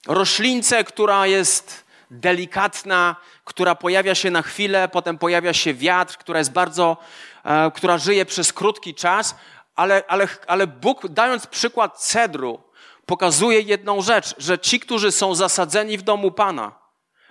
roślince, 0.07 0.83
która 0.83 1.27
jest 1.27 1.85
delikatna, 2.11 3.15
która 3.43 3.75
pojawia 3.75 4.15
się 4.15 4.31
na 4.31 4.41
chwilę, 4.41 4.87
potem 4.87 5.17
pojawia 5.17 5.53
się 5.53 5.73
wiatr, 5.73 6.17
która 6.17 6.39
jest 6.39 6.51
bardzo, 6.51 6.97
e, 7.43 7.71
która 7.71 7.97
żyje 7.97 8.25
przez 8.25 8.53
krótki 8.53 8.95
czas, 8.95 9.35
ale, 9.75 10.03
ale, 10.07 10.27
ale 10.47 10.67
Bóg, 10.67 11.07
dając 11.07 11.47
przykład 11.47 11.99
cedru, 11.99 12.63
pokazuje 13.05 13.61
jedną 13.61 14.01
rzecz, 14.01 14.35
że 14.37 14.59
ci, 14.59 14.79
którzy 14.79 15.11
są 15.11 15.35
zasadzeni 15.35 15.97
w 15.97 16.01
domu 16.01 16.31
Pana, 16.31 16.78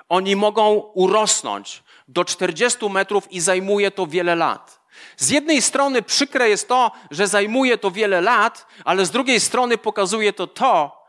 oni 0.09 0.37
mogą 0.37 0.75
urosnąć 0.75 1.83
do 2.09 2.25
40 2.25 2.91
metrów 2.91 3.33
i 3.33 3.41
zajmuje 3.41 3.91
to 3.91 4.07
wiele 4.07 4.35
lat. 4.35 4.81
Z 5.17 5.31
jednej 5.31 5.63
strony 5.63 6.03
przykre 6.03 6.49
jest 6.49 6.69
to, 6.69 6.91
że 7.11 7.27
zajmuje 7.27 7.79
to 7.79 7.91
wiele 7.91 8.21
lat, 8.21 8.67
ale 8.85 9.07
z 9.07 9.11
drugiej 9.11 9.41
strony 9.41 9.79
pokazuje 9.79 10.33
to 10.33 10.47
to, 10.47 11.05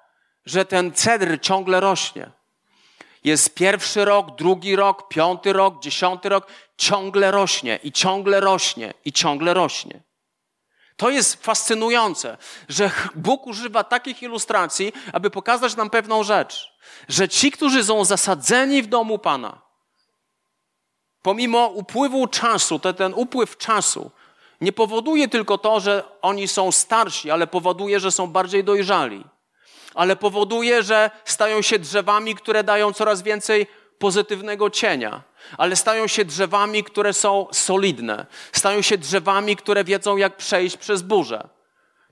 że 0.46 0.66
ten 0.66 0.94
cedr 0.94 1.40
ciągle 1.42 1.80
rośnie. 1.80 2.32
Jest 3.24 3.54
pierwszy 3.54 4.06
rok, 4.06 4.36
drugi 4.36 4.76
rok, 4.76 5.08
piąty 5.08 5.54
rok, 5.54 5.84
dziesiąty 5.84 6.30
rok, 6.30 6.48
ciągle 6.78 7.32
rośnie 7.32 7.80
i 7.84 7.92
ciągle 7.92 8.40
rośnie 8.40 8.94
i 9.06 9.14
ciągle 9.14 9.54
rośnie. 9.54 10.02
To 10.98 11.10
jest 11.10 11.44
fascynujące, 11.44 12.38
że 12.70 12.92
Bóg 13.16 13.48
używa 13.48 13.84
takich 13.84 14.24
ilustracji, 14.24 14.94
aby 15.14 15.30
pokazać 15.30 15.76
nam 15.76 15.90
pewną 15.90 16.24
rzecz, 16.24 16.79
że 17.08 17.30
ci, 17.30 17.52
którzy 17.52 17.84
są 17.84 18.06
zasadzeni 18.06 18.82
w 18.82 18.88
domu 18.88 19.20
Pana, 19.20 19.62
pomimo 21.22 21.68
upływu 21.68 22.28
czasu, 22.28 22.80
ten 22.80 23.14
upływ 23.16 23.58
czasu 23.58 24.12
nie 24.62 24.72
powoduje 24.72 25.28
tylko 25.28 25.58
to, 25.58 25.80
że 25.80 26.04
oni 26.22 26.48
są 26.48 26.72
starsi, 26.72 27.32
ale 27.32 27.48
powoduje, 27.48 28.00
że 28.00 28.12
są 28.12 28.28
bardziej 28.28 28.64
dojrzali. 28.64 29.24
Ale 29.96 30.16
powoduje, 30.16 30.84
że 30.84 31.12
stają 31.26 31.62
się 31.62 31.80
drzewami, 31.80 32.36
które 32.36 32.64
dają 32.64 32.94
coraz 32.94 33.22
więcej 33.22 33.68
pozytywnego 34.00 34.70
cienia, 34.70 35.24
ale 35.58 35.76
stają 35.76 36.08
się 36.08 36.26
drzewami, 36.26 36.84
które 36.84 37.14
są 37.14 37.48
solidne. 37.52 38.26
Stają 38.52 38.82
się 38.82 38.98
drzewami, 38.98 39.56
które 39.56 39.84
wiedzą, 39.84 40.18
jak 40.18 40.38
przejść 40.38 40.78
przez 40.78 41.02
burzę. 41.02 41.48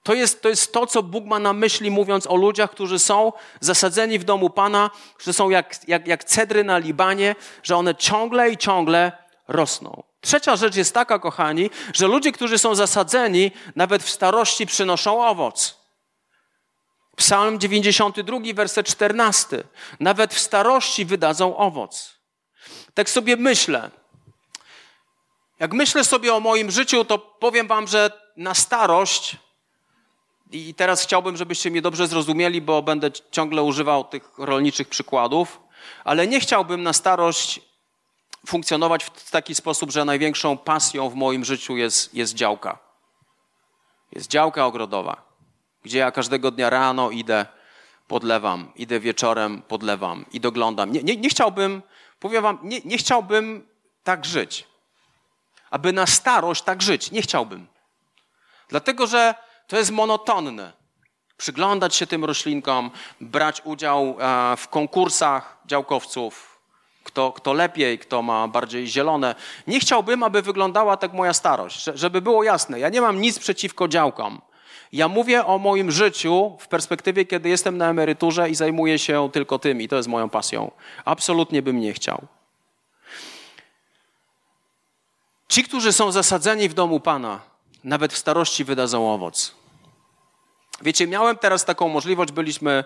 To 0.07 0.13
jest, 0.13 0.41
to 0.41 0.49
jest 0.49 0.73
to, 0.73 0.87
co 0.87 1.03
Bóg 1.03 1.25
ma 1.25 1.39
na 1.39 1.53
myśli, 1.53 1.91
mówiąc 1.91 2.27
o 2.27 2.35
ludziach, 2.35 2.71
którzy 2.71 2.99
są 2.99 3.33
zasadzeni 3.59 4.19
w 4.19 4.23
domu 4.23 4.49
Pana, 4.49 4.89
że 5.19 5.33
są 5.33 5.49
jak, 5.49 5.87
jak, 5.87 6.07
jak 6.07 6.23
cedry 6.23 6.63
na 6.63 6.77
Libanie, 6.77 7.35
że 7.63 7.75
one 7.75 7.95
ciągle 7.95 8.49
i 8.49 8.57
ciągle 8.57 9.11
rosną. 9.47 10.03
Trzecia 10.21 10.55
rzecz 10.55 10.75
jest 10.75 10.93
taka, 10.93 11.19
kochani, 11.19 11.69
że 11.93 12.07
ludzie, 12.07 12.31
którzy 12.31 12.57
są 12.57 12.75
zasadzeni, 12.75 13.51
nawet 13.75 14.03
w 14.03 14.09
starości 14.09 14.65
przynoszą 14.65 15.27
owoc. 15.27 15.77
Psalm 17.15 17.59
92, 17.59 18.39
werset 18.53 18.87
14. 18.87 19.63
Nawet 19.99 20.33
w 20.33 20.39
starości 20.39 21.05
wydadzą 21.05 21.57
owoc. 21.57 22.15
Tak 22.93 23.09
sobie 23.09 23.35
myślę. 23.35 23.91
Jak 25.59 25.73
myślę 25.73 26.03
sobie 26.03 26.33
o 26.33 26.39
moim 26.39 26.71
życiu, 26.71 27.05
to 27.05 27.17
powiem 27.17 27.67
Wam, 27.67 27.87
że 27.87 28.11
na 28.37 28.53
starość, 28.53 29.37
i 30.51 30.73
teraz 30.73 31.03
chciałbym, 31.03 31.37
żebyście 31.37 31.71
mnie 31.71 31.81
dobrze 31.81 32.07
zrozumieli, 32.07 32.61
bo 32.61 32.81
będę 32.81 33.11
ciągle 33.31 33.63
używał 33.63 34.03
tych 34.03 34.31
rolniczych 34.37 34.89
przykładów, 34.89 35.59
ale 36.03 36.27
nie 36.27 36.39
chciałbym 36.39 36.83
na 36.83 36.93
starość 36.93 37.61
funkcjonować 38.45 39.03
w 39.03 39.31
taki 39.31 39.55
sposób, 39.55 39.91
że 39.91 40.05
największą 40.05 40.57
pasją 40.57 41.09
w 41.09 41.15
moim 41.15 41.45
życiu 41.45 41.77
jest, 41.77 42.13
jest 42.13 42.33
działka. 42.33 42.77
Jest 44.11 44.27
działka 44.27 44.65
ogrodowa 44.65 45.27
gdzie 45.87 45.99
ja 45.99 46.11
każdego 46.11 46.51
dnia 46.51 46.69
rano 46.69 47.11
idę, 47.11 47.45
podlewam, 48.07 48.71
idę 48.75 48.99
wieczorem, 48.99 49.61
podlewam 49.61 50.25
i 50.31 50.39
doglądam. 50.39 50.91
Nie, 50.91 51.03
nie, 51.03 51.17
nie 51.17 51.29
chciałbym, 51.29 51.81
powiem 52.19 52.43
wam, 52.43 52.59
nie, 52.63 52.81
nie 52.85 52.97
chciałbym 52.97 53.67
tak 54.03 54.25
żyć. 54.25 54.67
Aby 55.69 55.93
na 55.93 56.05
starość 56.05 56.61
tak 56.61 56.81
żyć. 56.81 57.11
Nie 57.11 57.21
chciałbym. 57.21 57.67
Dlatego, 58.69 59.07
że 59.07 59.35
to 59.67 59.77
jest 59.77 59.91
monotonne. 59.91 60.73
Przyglądać 61.37 61.95
się 61.95 62.07
tym 62.07 62.25
roślinkom, 62.25 62.91
brać 63.21 63.61
udział 63.65 64.17
e, 64.19 64.57
w 64.57 64.67
konkursach 64.67 65.57
działkowców, 65.65 66.59
kto, 67.03 67.31
kto 67.31 67.53
lepiej, 67.53 67.99
kto 67.99 68.21
ma 68.21 68.47
bardziej 68.47 68.87
zielone. 68.87 69.35
Nie 69.67 69.79
chciałbym, 69.79 70.23
aby 70.23 70.41
wyglądała 70.41 70.97
tak 70.97 71.13
moja 71.13 71.33
starość. 71.33 71.83
Żeby 71.93 72.21
było 72.21 72.43
jasne, 72.43 72.79
ja 72.79 72.89
nie 72.89 73.01
mam 73.01 73.21
nic 73.21 73.39
przeciwko 73.39 73.87
działkom. 73.87 74.41
Ja 74.91 75.07
mówię 75.07 75.45
o 75.45 75.57
moim 75.57 75.91
życiu 75.91 76.57
w 76.59 76.67
perspektywie, 76.67 77.25
kiedy 77.25 77.49
jestem 77.49 77.77
na 77.77 77.89
emeryturze 77.89 78.49
i 78.49 78.55
zajmuję 78.55 78.99
się 78.99 79.29
tylko 79.33 79.59
tym, 79.59 79.81
i 79.81 79.87
to 79.87 79.95
jest 79.95 80.07
moją 80.07 80.29
pasją. 80.29 80.71
Absolutnie 81.05 81.61
bym 81.61 81.79
nie 81.79 81.93
chciał. 81.93 82.27
Ci, 85.47 85.63
którzy 85.63 85.93
są 85.93 86.11
zasadzeni 86.11 86.69
w 86.69 86.73
domu 86.73 86.99
Pana, 86.99 87.39
nawet 87.83 88.13
w 88.13 88.17
starości 88.17 88.63
wydadzą 88.63 89.13
owoc. 89.13 89.55
Wiecie, 90.81 91.07
miałem 91.07 91.37
teraz 91.37 91.65
taką 91.65 91.89
możliwość, 91.89 92.31
byliśmy 92.31 92.83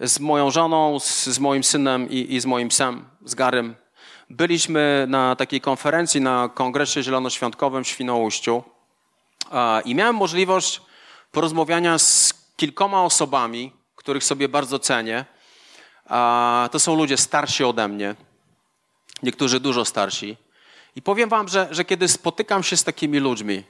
z 0.00 0.20
moją 0.20 0.50
żoną, 0.50 1.00
z, 1.00 1.26
z 1.26 1.38
moim 1.38 1.64
synem 1.64 2.10
i, 2.10 2.34
i, 2.34 2.40
z 2.40 2.46
moim 2.46 2.68
psem, 2.68 3.08
z 3.24 3.34
Garym. 3.34 3.76
Byliśmy 4.30 5.06
na 5.08 5.36
takiej 5.36 5.60
konferencji 5.60 6.20
na 6.20 6.50
Kongresie 6.54 7.02
Zielonoświątkowym 7.02 7.84
w 7.84 7.88
Świnoujściu 7.88 8.62
i 9.84 9.94
miałem 9.94 10.16
możliwość 10.16 10.80
porozmawiania 11.32 11.98
z 11.98 12.34
kilkoma 12.56 13.04
osobami, 13.04 13.72
których 13.96 14.24
sobie 14.24 14.48
bardzo 14.48 14.78
cenię. 14.78 15.24
To 16.70 16.78
są 16.78 16.96
ludzie 16.96 17.16
starsi 17.16 17.64
ode 17.64 17.88
mnie, 17.88 18.14
niektórzy 19.22 19.60
dużo 19.60 19.84
starsi. 19.84 20.36
I 20.96 21.02
powiem 21.02 21.28
Wam, 21.28 21.48
że, 21.48 21.68
że 21.70 21.84
kiedy 21.84 22.08
spotykam 22.08 22.62
się 22.62 22.76
z 22.76 22.84
takimi 22.84 23.18
ludźmi 23.18 23.64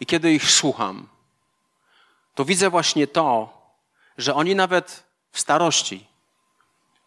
i 0.00 0.06
kiedy 0.06 0.32
ich 0.32 0.50
słucham, 0.50 1.08
to 2.34 2.44
widzę 2.44 2.70
właśnie 2.70 3.06
to, 3.06 3.58
że 4.18 4.34
oni 4.34 4.54
nawet 4.54 5.04
w 5.32 5.40
starości 5.40 6.06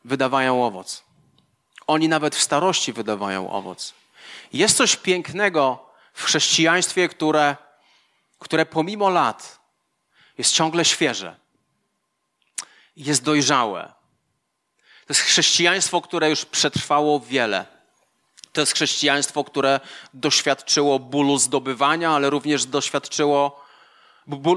wydawają 0.05 0.65
owoc. 0.65 1.03
Oni 1.87 2.09
nawet 2.09 2.35
w 2.35 2.41
starości 2.41 2.93
wydawają 2.93 3.51
owoc. 3.51 3.93
Jest 4.53 4.77
coś 4.77 4.95
pięknego 4.95 5.89
w 6.13 6.23
chrześcijaństwie, 6.23 7.09
które, 7.09 7.55
które 8.39 8.65
pomimo 8.65 9.09
lat 9.09 9.59
jest 10.37 10.53
ciągle 10.53 10.85
świeże, 10.85 11.35
jest 12.95 13.23
dojrzałe. 13.23 13.93
To 15.07 15.13
jest 15.13 15.21
chrześcijaństwo, 15.21 16.01
które 16.01 16.29
już 16.29 16.45
przetrwało 16.45 17.19
wiele. 17.19 17.76
To 18.57 18.61
jest 18.61 18.73
chrześcijaństwo, 18.73 19.43
które 19.43 19.79
doświadczyło 20.13 20.99
bólu 20.99 21.37
zdobywania, 21.37 22.11
ale 22.11 22.29
również 22.29 22.65
doświadczyło 22.65 23.65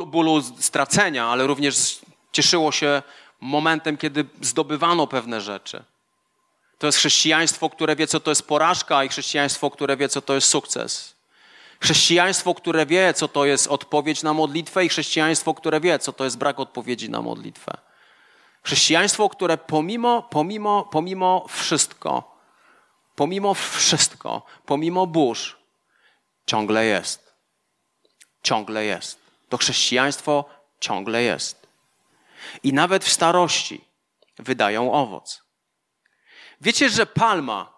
bólu 0.06 0.42
stracenia, 0.58 1.26
ale 1.26 1.46
również 1.46 1.98
cieszyło 2.32 2.72
się 2.72 3.02
momentem, 3.40 3.96
kiedy 3.96 4.24
zdobywano 4.40 5.06
pewne 5.06 5.40
rzeczy. 5.40 5.82
To 6.78 6.86
jest 6.86 6.98
chrześcijaństwo, 6.98 7.70
które 7.70 7.96
wie, 7.96 8.06
co 8.06 8.20
to 8.20 8.30
jest 8.30 8.48
porażka, 8.48 9.04
i 9.04 9.08
chrześcijaństwo, 9.08 9.70
które 9.70 9.96
wie, 9.96 10.08
co 10.08 10.22
to 10.22 10.34
jest 10.34 10.48
sukces. 10.48 11.14
Chrześcijaństwo, 11.80 12.54
które 12.54 12.86
wie, 12.86 13.14
co 13.14 13.28
to 13.28 13.44
jest 13.44 13.66
odpowiedź 13.66 14.22
na 14.22 14.34
modlitwę, 14.34 14.84
i 14.84 14.88
chrześcijaństwo, 14.88 15.54
które 15.54 15.80
wie, 15.80 15.98
co 15.98 16.12
to 16.12 16.24
jest 16.24 16.38
brak 16.38 16.60
odpowiedzi 16.60 17.10
na 17.10 17.22
modlitwę. 17.22 17.76
Chrześcijaństwo, 18.62 19.28
które 19.28 19.58
pomimo, 19.58 20.22
pomimo, 20.22 20.88
pomimo 20.92 21.46
wszystko, 21.48 22.29
pomimo 23.20 23.54
wszystko, 23.54 24.42
pomimo 24.66 25.06
burz, 25.06 25.56
ciągle 26.46 26.84
jest. 26.84 27.34
Ciągle 28.42 28.84
jest. 28.84 29.20
To 29.48 29.56
chrześcijaństwo 29.56 30.44
ciągle 30.80 31.22
jest. 31.22 31.66
I 32.62 32.72
nawet 32.72 33.04
w 33.04 33.12
starości 33.12 33.84
wydają 34.38 34.92
owoc. 34.92 35.42
Wiecie, 36.60 36.90
że 36.90 37.06
palma, 37.06 37.74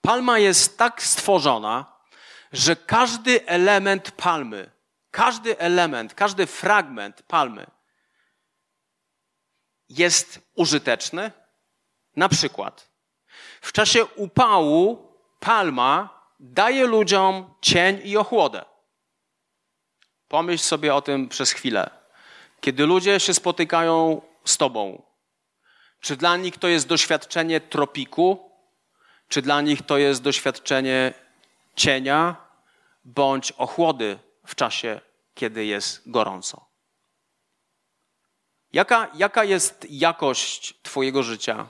palma 0.00 0.38
jest 0.38 0.78
tak 0.78 1.02
stworzona, 1.02 1.92
że 2.52 2.76
każdy 2.76 3.46
element 3.46 4.10
palmy, 4.10 4.70
każdy 5.10 5.58
element, 5.58 6.14
każdy 6.14 6.46
fragment 6.46 7.22
palmy 7.22 7.66
jest 9.88 10.40
użyteczny? 10.54 11.32
Na 12.16 12.28
przykład, 12.28 12.89
w 13.60 13.72
czasie 13.72 14.04
upału 14.04 15.12
palma 15.40 16.20
daje 16.40 16.86
ludziom 16.86 17.54
cień 17.60 18.00
i 18.04 18.16
ochłodę. 18.16 18.64
Pomyśl 20.28 20.64
sobie 20.64 20.94
o 20.94 21.02
tym 21.02 21.28
przez 21.28 21.52
chwilę. 21.52 21.90
Kiedy 22.60 22.86
ludzie 22.86 23.20
się 23.20 23.34
spotykają 23.34 24.22
z 24.44 24.56
Tobą, 24.56 25.02
czy 26.00 26.16
dla 26.16 26.36
nich 26.36 26.58
to 26.58 26.68
jest 26.68 26.86
doświadczenie 26.86 27.60
tropiku, 27.60 28.50
czy 29.28 29.42
dla 29.42 29.60
nich 29.60 29.82
to 29.82 29.98
jest 29.98 30.22
doświadczenie 30.22 31.14
cienia 31.76 32.36
bądź 33.04 33.52
ochłody 33.52 34.18
w 34.46 34.54
czasie, 34.54 35.00
kiedy 35.34 35.64
jest 35.64 36.10
gorąco? 36.10 36.70
Jaka, 38.72 39.08
jaka 39.14 39.44
jest 39.44 39.86
jakość 39.90 40.74
Twojego 40.82 41.22
życia? 41.22 41.66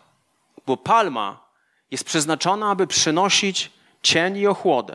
Bo 0.66 0.76
palma 0.76 1.49
jest 1.90 2.04
przeznaczona, 2.04 2.70
aby 2.70 2.86
przynosić 2.86 3.70
cień 4.02 4.36
i 4.36 4.46
ochłodę. 4.46 4.94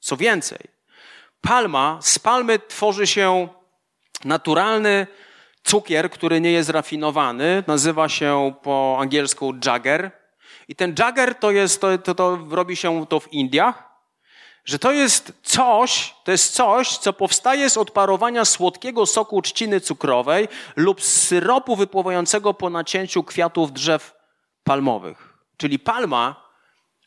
Co 0.00 0.16
więcej, 0.16 0.58
palma, 1.40 1.98
z 2.02 2.18
palmy 2.18 2.58
tworzy 2.58 3.06
się 3.06 3.48
naturalny 4.24 5.06
cukier, 5.64 6.10
który 6.10 6.40
nie 6.40 6.52
jest 6.52 6.70
rafinowany. 6.70 7.64
Nazywa 7.66 8.08
się 8.08 8.54
po 8.62 8.96
angielsku 9.00 9.54
jagger. 9.64 10.10
I 10.68 10.76
ten 10.76 10.94
jagger 10.98 11.34
to 11.34 11.50
jest, 11.50 11.80
to, 11.80 11.98
to, 11.98 12.14
to 12.14 12.38
robi 12.50 12.76
się 12.76 13.06
to 13.06 13.20
w 13.20 13.32
Indiach 13.32 13.92
że 14.64 14.78
to 14.78 14.92
jest 14.92 15.32
coś, 15.42 16.14
to 16.24 16.32
jest 16.32 16.54
coś, 16.54 16.98
co 16.98 17.12
powstaje 17.12 17.70
z 17.70 17.76
odparowania 17.76 18.44
słodkiego 18.44 19.06
soku 19.06 19.42
trzciny 19.42 19.80
cukrowej 19.80 20.48
lub 20.76 21.02
syropu 21.02 21.76
wypływającego 21.76 22.54
po 22.54 22.70
nacięciu 22.70 23.24
kwiatów 23.24 23.72
drzew 23.72 24.14
palmowych. 24.64 25.31
Czyli 25.62 25.78
palma 25.78 26.48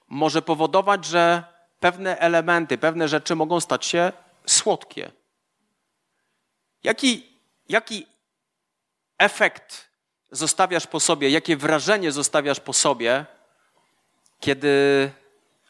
może 0.08 0.41
powodować, 0.41 1.06
że 1.06 1.44
pewne 1.80 2.20
elementy, 2.20 2.78
pewne 2.78 3.08
rzeczy 3.08 3.36
mogą 3.36 3.60
stać 3.60 3.86
się 3.86 4.12
słodkie. 4.46 5.12
Jaki, 6.84 7.39
jaki 7.70 8.08
efekt 9.18 9.89
zostawiasz 10.32 10.88
po 10.88 11.00
sobie, 11.00 11.30
jakie 11.30 11.58
wrażenie 11.58 12.12
zostawiasz 12.12 12.60
po 12.60 12.74
sobie, 12.74 13.26
kiedy 14.39 15.12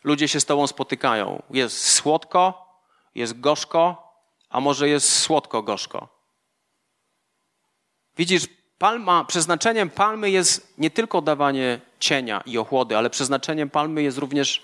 ludzie 0.03 0.27
się 0.27 0.39
z 0.39 0.45
Tobą 0.45 0.67
spotykają. 0.67 1.43
Jest 1.49 1.89
słodko, 1.89 2.69
jest 3.15 3.39
gorzko, 3.39 4.13
a 4.49 4.59
może 4.59 4.89
jest 4.89 5.19
słodko-gorzko. 5.19 6.07
Widzisz, 8.17 8.47
palma, 8.77 9.25
przeznaczeniem 9.25 9.89
palmy 9.89 10.29
jest 10.29 10.73
nie 10.77 10.89
tylko 10.89 11.21
dawanie 11.21 11.79
cienia 11.99 12.43
i 12.45 12.57
ochłody, 12.57 12.97
ale 12.97 13.09
przeznaczeniem 13.09 13.69
palmy 13.69 14.03
jest 14.03 14.17
również 14.17 14.63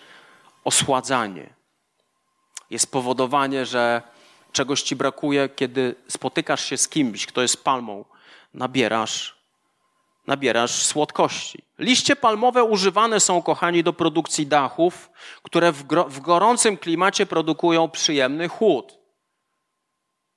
osładzanie. 0.63 1.53
Jest 2.69 2.91
powodowanie, 2.91 3.65
że 3.65 4.01
czegoś 4.51 4.81
ci 4.81 4.95
brakuje, 4.95 5.49
kiedy 5.49 5.95
spotykasz 6.07 6.65
się 6.65 6.77
z 6.77 6.87
kimś, 6.87 7.25
kto 7.25 7.41
jest 7.41 7.63
palmą, 7.63 8.05
nabierasz 8.53 9.41
nabierasz 10.27 10.83
słodkości. 10.83 11.63
Liście 11.79 12.15
palmowe 12.15 12.63
używane 12.63 13.19
są, 13.19 13.41
kochani, 13.41 13.83
do 13.83 13.93
produkcji 13.93 14.47
dachów, 14.47 15.09
które 15.43 15.71
w, 15.71 15.83
w 16.07 16.19
gorącym 16.19 16.77
klimacie 16.77 17.25
produkują 17.25 17.89
przyjemny 17.89 18.47
chłód. 18.47 18.97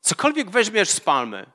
Cokolwiek 0.00 0.50
weźmiesz 0.50 0.90
z 0.90 1.00
palmy, 1.00 1.46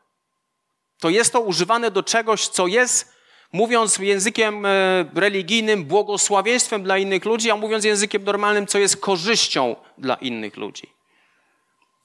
to 0.99 1.09
jest 1.09 1.33
to 1.33 1.39
używane 1.39 1.91
do 1.91 2.03
czegoś, 2.03 2.47
co 2.47 2.67
jest, 2.67 3.13
mówiąc 3.53 3.97
językiem 3.97 4.65
e, 4.65 4.69
religijnym, 5.15 5.85
błogosławieństwem 5.85 6.83
dla 6.83 6.97
innych 6.97 7.25
ludzi, 7.25 7.51
a 7.51 7.55
mówiąc 7.55 7.85
językiem 7.85 8.23
normalnym, 8.23 8.67
co 8.67 8.77
jest 8.79 8.97
korzyścią 8.97 9.75
dla 9.97 10.15
innych 10.15 10.57
ludzi. 10.57 10.93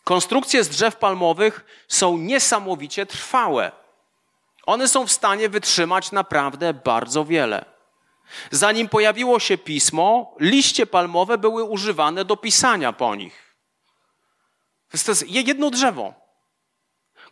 Konstrukcje 0.04 0.64
z 0.64 0.68
drzew 0.68 0.96
palmowych 0.96 1.84
są 1.88 2.18
niesamowicie 2.18 3.06
trwałe. 3.06 3.72
One 4.66 4.88
są 4.88 5.06
w 5.06 5.12
stanie 5.12 5.48
wytrzymać 5.48 6.12
naprawdę 6.12 6.74
bardzo 6.74 7.24
wiele. 7.24 7.64
Zanim 8.50 8.88
pojawiło 8.88 9.40
się 9.40 9.58
pismo, 9.58 10.34
liście 10.40 10.86
palmowe 10.86 11.38
były 11.38 11.64
używane 11.64 12.24
do 12.24 12.36
pisania 12.36 12.92
po 12.92 13.14
nich. 13.14 13.56
To 15.04 15.10
jest 15.10 15.28
jedno 15.28 15.70
drzewo. 15.70 16.14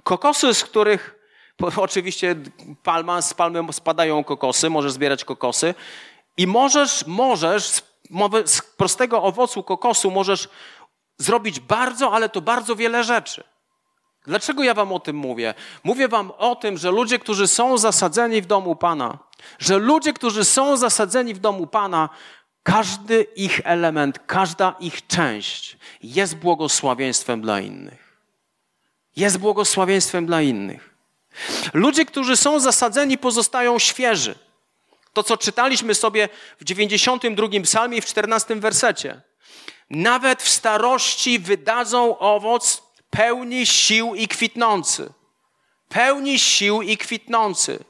Kokosy, 0.02 0.54
z 0.54 0.64
których 0.64 1.21
oczywiście 1.76 2.36
palma, 2.82 3.22
z 3.22 3.34
palmy 3.34 3.72
spadają 3.72 4.24
kokosy, 4.24 4.70
możesz 4.70 4.92
zbierać 4.92 5.24
kokosy 5.24 5.74
i 6.36 6.46
możesz, 6.46 7.06
możesz 7.06 7.64
z 8.46 8.62
prostego 8.76 9.22
owocu 9.22 9.62
kokosu 9.62 10.10
możesz 10.10 10.48
zrobić 11.18 11.60
bardzo, 11.60 12.12
ale 12.12 12.28
to 12.28 12.40
bardzo 12.40 12.76
wiele 12.76 13.04
rzeczy. 13.04 13.44
Dlaczego 14.26 14.62
ja 14.62 14.74
wam 14.74 14.92
o 14.92 15.00
tym 15.00 15.16
mówię? 15.16 15.54
Mówię 15.84 16.08
wam 16.08 16.32
o 16.38 16.56
tym, 16.56 16.78
że 16.78 16.90
ludzie, 16.90 17.18
którzy 17.18 17.46
są 17.48 17.78
zasadzeni 17.78 18.42
w 18.42 18.46
domu 18.46 18.76
Pana, 18.76 19.18
że 19.58 19.78
ludzie, 19.78 20.12
którzy 20.12 20.44
są 20.44 20.76
zasadzeni 20.76 21.34
w 21.34 21.38
domu 21.38 21.66
Pana, 21.66 22.08
każdy 22.62 23.22
ich 23.22 23.60
element, 23.64 24.18
każda 24.26 24.74
ich 24.80 25.06
część 25.06 25.76
jest 26.02 26.36
błogosławieństwem 26.36 27.40
dla 27.40 27.60
innych. 27.60 28.18
Jest 29.16 29.38
błogosławieństwem 29.38 30.26
dla 30.26 30.42
innych. 30.42 30.91
Ludzie, 31.74 32.04
którzy 32.04 32.36
są 32.36 32.60
zasadzeni, 32.60 33.18
pozostają 33.18 33.78
świeży. 33.78 34.34
To, 35.12 35.22
co 35.22 35.36
czytaliśmy 35.36 35.94
sobie 35.94 36.28
w 36.60 36.64
92 36.64 37.46
psalmie 37.62 37.98
i 37.98 38.00
w 38.00 38.06
14 38.06 38.56
wersecie. 38.56 39.20
Nawet 39.90 40.42
w 40.42 40.48
starości 40.48 41.38
wydadzą 41.38 42.18
owoc 42.18 42.82
pełni 43.10 43.66
sił 43.66 44.14
i 44.14 44.28
kwitnący. 44.28 45.12
Pełni 45.88 46.38
sił 46.38 46.82
i 46.82 46.96
kwitnący. 46.96 47.84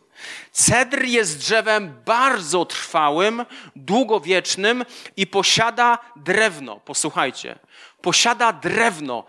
Cedr 0.52 1.04
jest 1.04 1.38
drzewem 1.38 2.02
bardzo 2.04 2.64
trwałym, 2.64 3.46
długowiecznym 3.76 4.84
i 5.16 5.26
posiada 5.26 5.98
drewno. 6.16 6.80
Posłuchajcie, 6.80 7.58
posiada 8.00 8.52
drewno 8.52 9.24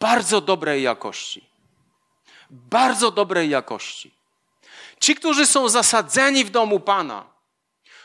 bardzo 0.00 0.40
dobrej 0.40 0.82
jakości. 0.82 1.47
Bardzo 2.50 3.10
dobrej 3.10 3.50
jakości. 3.50 4.14
Ci, 5.00 5.14
którzy 5.14 5.46
są 5.46 5.68
zasadzeni 5.68 6.44
w 6.44 6.50
domu 6.50 6.80
Pana, 6.80 7.24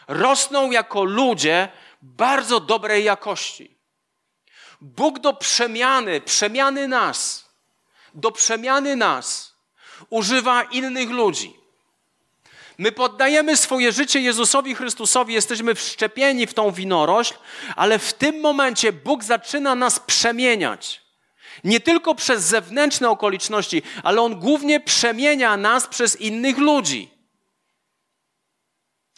rosną 0.07 0.71
jako 0.71 1.03
ludzie 1.03 1.69
bardzo 2.01 2.59
dobrej 2.59 3.03
jakości. 3.03 3.77
Bóg 4.81 5.19
do 5.19 5.33
przemiany, 5.33 6.21
przemiany 6.21 6.87
nas, 6.87 7.49
do 8.13 8.31
przemiany 8.31 8.95
nas 8.95 9.53
używa 10.09 10.63
innych 10.63 11.09
ludzi. 11.09 11.63
My 12.77 12.91
poddajemy 12.91 13.57
swoje 13.57 13.91
życie 13.91 14.19
Jezusowi 14.19 14.75
Chrystusowi, 14.75 15.33
jesteśmy 15.33 15.75
wszczepieni 15.75 16.47
w 16.47 16.53
tą 16.53 16.71
winorośl, 16.71 17.33
ale 17.75 17.99
w 17.99 18.13
tym 18.13 18.39
momencie 18.41 18.93
Bóg 18.93 19.23
zaczyna 19.23 19.75
nas 19.75 19.99
przemieniać. 19.99 21.02
Nie 21.63 21.79
tylko 21.79 22.15
przez 22.15 22.43
zewnętrzne 22.43 23.09
okoliczności, 23.09 23.81
ale 24.03 24.21
On 24.21 24.39
głównie 24.39 24.79
przemienia 24.79 25.57
nas 25.57 25.87
przez 25.87 26.21
innych 26.21 26.57
ludzi. 26.57 27.09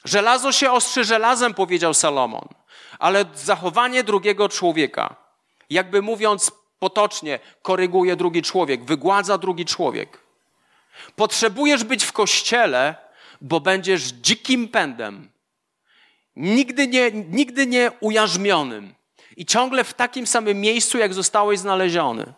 Żelazo 0.05 0.51
się 0.51 0.71
ostrzy 0.71 1.03
żelazem, 1.03 1.53
powiedział 1.53 1.93
Salomon, 1.93 2.47
ale 2.99 3.25
zachowanie 3.35 4.03
drugiego 4.03 4.49
człowieka 4.49 5.25
jakby 5.69 6.01
mówiąc 6.01 6.51
potocznie, 6.79 7.39
koryguje 7.61 8.15
drugi 8.15 8.41
człowiek, 8.41 8.83
wygładza 8.85 9.37
drugi 9.37 9.65
człowiek. 9.65 10.19
Potrzebujesz 11.15 11.83
być 11.83 12.03
w 12.03 12.11
kościele, 12.11 12.95
bo 13.41 13.59
będziesz 13.59 14.01
dzikim 14.01 14.67
pędem, 14.67 15.31
nigdy 16.35 16.87
nie, 16.87 17.11
nigdy 17.11 17.67
nie 17.67 17.91
ujarzmionym 17.99 18.95
i 19.35 19.45
ciągle 19.45 19.83
w 19.83 19.93
takim 19.93 20.27
samym 20.27 20.61
miejscu, 20.61 20.97
jak 20.97 21.13
zostałeś 21.13 21.59
znaleziony. 21.59 22.33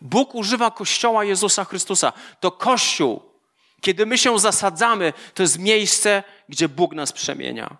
Bóg 0.00 0.34
używa 0.34 0.70
Kościoła 0.70 1.24
Jezusa 1.24 1.64
Chrystusa. 1.64 2.12
To 2.40 2.50
Kościół, 2.50 3.22
kiedy 3.80 4.06
my 4.06 4.18
się 4.18 4.38
zasadzamy, 4.38 5.12
to 5.34 5.42
jest 5.42 5.58
miejsce, 5.58 6.22
gdzie 6.48 6.68
Bóg 6.68 6.94
nas 6.94 7.12
przemienia. 7.12 7.76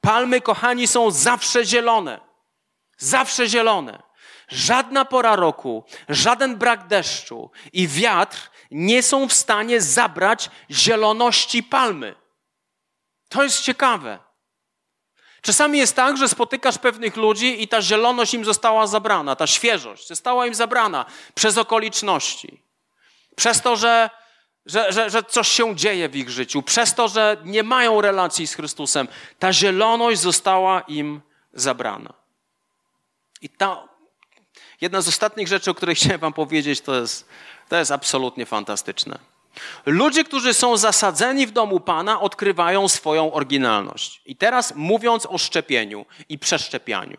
Palmy, 0.00 0.40
kochani, 0.40 0.86
są 0.86 1.10
zawsze 1.10 1.64
zielone. 1.64 2.20
Zawsze 2.98 3.48
zielone. 3.48 4.02
Żadna 4.48 5.04
pora 5.04 5.36
roku, 5.36 5.84
żaden 6.08 6.56
brak 6.56 6.86
deszczu 6.86 7.50
i 7.72 7.88
wiatr 7.88 8.50
nie 8.70 9.02
są 9.02 9.28
w 9.28 9.32
stanie 9.32 9.80
zabrać 9.80 10.50
zieloności 10.70 11.62
palmy. 11.62 12.14
To 13.28 13.42
jest 13.42 13.60
ciekawe. 13.60 14.18
Czasami 15.48 15.78
jest 15.78 15.96
tak, 15.96 16.16
że 16.16 16.28
spotykasz 16.28 16.78
pewnych 16.78 17.16
ludzi 17.16 17.62
i 17.62 17.68
ta 17.68 17.82
zieloność 17.82 18.34
im 18.34 18.44
została 18.44 18.86
zabrana, 18.86 19.36
ta 19.36 19.46
świeżość 19.46 20.08
została 20.08 20.46
im 20.46 20.54
zabrana 20.54 21.04
przez 21.34 21.58
okoliczności. 21.58 22.62
Przez 23.36 23.62
to, 23.62 23.76
że, 23.76 24.10
że, 24.66 24.92
że, 24.92 25.10
że 25.10 25.22
coś 25.22 25.48
się 25.48 25.76
dzieje 25.76 26.08
w 26.08 26.16
ich 26.16 26.30
życiu, 26.30 26.62
przez 26.62 26.94
to, 26.94 27.08
że 27.08 27.36
nie 27.44 27.62
mają 27.62 28.00
relacji 28.00 28.46
z 28.46 28.54
Chrystusem. 28.54 29.08
Ta 29.38 29.52
zieloność 29.52 30.20
została 30.20 30.80
im 30.80 31.20
zabrana. 31.52 32.14
I 33.42 33.48
ta 33.48 33.88
jedna 34.80 35.00
z 35.00 35.08
ostatnich 35.08 35.48
rzeczy, 35.48 35.70
o 35.70 35.74
której 35.74 35.94
chciałem 36.00 36.20
Wam 36.20 36.32
powiedzieć, 36.32 36.80
to 36.80 36.94
jest, 36.94 37.28
to 37.68 37.76
jest 37.76 37.90
absolutnie 37.90 38.46
fantastyczne. 38.46 39.18
Ludzie, 39.86 40.24
którzy 40.24 40.54
są 40.54 40.76
zasadzeni 40.76 41.46
w 41.46 41.50
domu 41.50 41.80
Pana, 41.80 42.20
odkrywają 42.20 42.88
swoją 42.88 43.32
oryginalność. 43.32 44.22
I 44.26 44.36
teraz 44.36 44.74
mówiąc 44.74 45.26
o 45.26 45.38
szczepieniu 45.38 46.06
i 46.28 46.38
przeszczepianiu. 46.38 47.16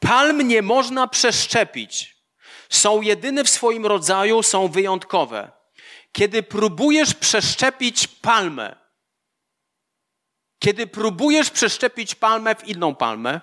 Palm 0.00 0.48
nie 0.48 0.62
można 0.62 1.08
przeszczepić. 1.08 2.16
Są 2.68 3.00
jedyne 3.00 3.44
w 3.44 3.48
swoim 3.48 3.86
rodzaju, 3.86 4.42
są 4.42 4.68
wyjątkowe. 4.68 5.50
Kiedy 6.12 6.42
próbujesz 6.42 7.14
przeszczepić 7.14 8.06
palmę, 8.06 8.76
kiedy 10.58 10.86
próbujesz 10.86 11.50
przeszczepić 11.50 12.14
palmę 12.14 12.54
w 12.54 12.68
inną 12.68 12.94
palmę, 12.94 13.40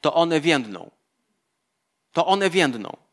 to 0.00 0.14
one 0.14 0.40
więdną. 0.40 0.90
To 2.12 2.26
one 2.26 2.50
więdną. 2.50 3.07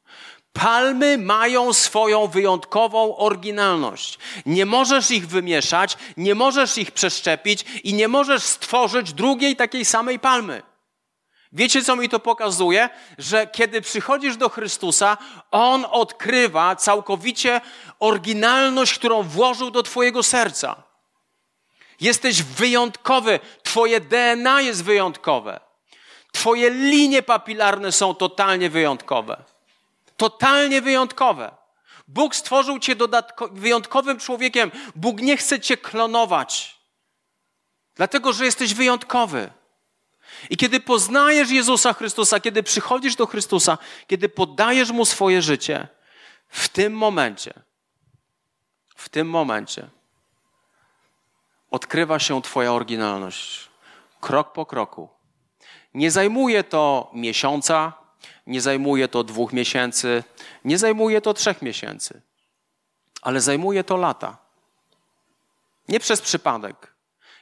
Palmy 0.55 1.17
mają 1.17 1.73
swoją 1.73 2.27
wyjątkową 2.27 3.17
oryginalność. 3.17 4.19
Nie 4.45 4.65
możesz 4.65 5.11
ich 5.11 5.27
wymieszać, 5.27 5.97
nie 6.17 6.35
możesz 6.35 6.77
ich 6.77 6.91
przeszczepić 6.91 7.65
i 7.83 7.93
nie 7.93 8.07
możesz 8.07 8.43
stworzyć 8.43 9.13
drugiej 9.13 9.55
takiej 9.55 9.85
samej 9.85 10.19
palmy. 10.19 10.61
Wiecie, 11.51 11.83
co 11.83 11.95
mi 11.95 12.09
to 12.09 12.19
pokazuje? 12.19 12.89
Że 13.17 13.47
kiedy 13.47 13.81
przychodzisz 13.81 14.37
do 14.37 14.49
Chrystusa, 14.49 15.17
On 15.51 15.85
odkrywa 15.91 16.75
całkowicie 16.75 17.61
oryginalność, 17.99 18.93
którą 18.93 19.23
włożył 19.23 19.71
do 19.71 19.83
Twojego 19.83 20.23
serca. 20.23 20.83
Jesteś 22.01 22.43
wyjątkowy, 22.43 23.39
Twoje 23.63 23.99
DNA 23.99 24.61
jest 24.61 24.83
wyjątkowe. 24.83 25.59
Twoje 26.31 26.69
linie 26.69 27.23
papilarne 27.23 27.91
są 27.91 28.15
totalnie 28.15 28.69
wyjątkowe. 28.69 29.54
Totalnie 30.17 30.82
wyjątkowe. 30.82 31.51
Bóg 32.08 32.36
stworzył 32.36 32.80
cię 32.80 32.95
wyjątkowym 33.51 34.19
człowiekiem. 34.19 34.71
Bóg 34.95 35.21
nie 35.21 35.38
chce 35.38 35.60
cię 35.60 35.78
klonować. 35.78 36.80
Dlatego, 37.95 38.34
że 38.34 38.45
jesteś 38.45 38.73
wyjątkowy. 38.73 39.51
I 40.49 40.58
kiedy 40.58 40.80
poznajesz 40.80 41.49
Jezusa 41.49 41.93
Chrystusa, 41.93 42.39
kiedy 42.39 42.63
przychodzisz 42.63 43.15
do 43.15 43.25
Chrystusa, 43.25 43.78
kiedy 44.08 44.30
poddajesz 44.30 44.91
Mu 44.91 45.06
swoje 45.06 45.41
życie, 45.41 45.88
w 46.49 46.69
tym 46.69 46.93
momencie, 46.93 47.54
w 48.95 49.10
tym 49.10 49.30
momencie 49.30 49.89
odkrywa 51.71 52.19
się 52.19 52.41
Twoja 52.41 52.73
oryginalność. 52.73 53.69
Krok 54.21 54.54
po 54.54 54.65
kroku. 54.65 55.10
Nie 55.93 56.12
zajmuje 56.12 56.63
to 56.63 57.10
miesiąca, 57.13 57.93
nie 58.47 58.62
zajmuje 58.62 59.08
to 59.08 59.23
dwóch 59.23 59.53
miesięcy, 59.53 60.23
nie 60.65 60.77
zajmuje 60.77 61.21
to 61.21 61.34
trzech 61.34 61.62
miesięcy, 61.62 62.21
ale 63.21 63.41
zajmuje 63.41 63.84
to 63.84 63.97
lata. 63.97 64.38
Nie 65.88 65.99
przez 65.99 66.21
przypadek. 66.21 66.95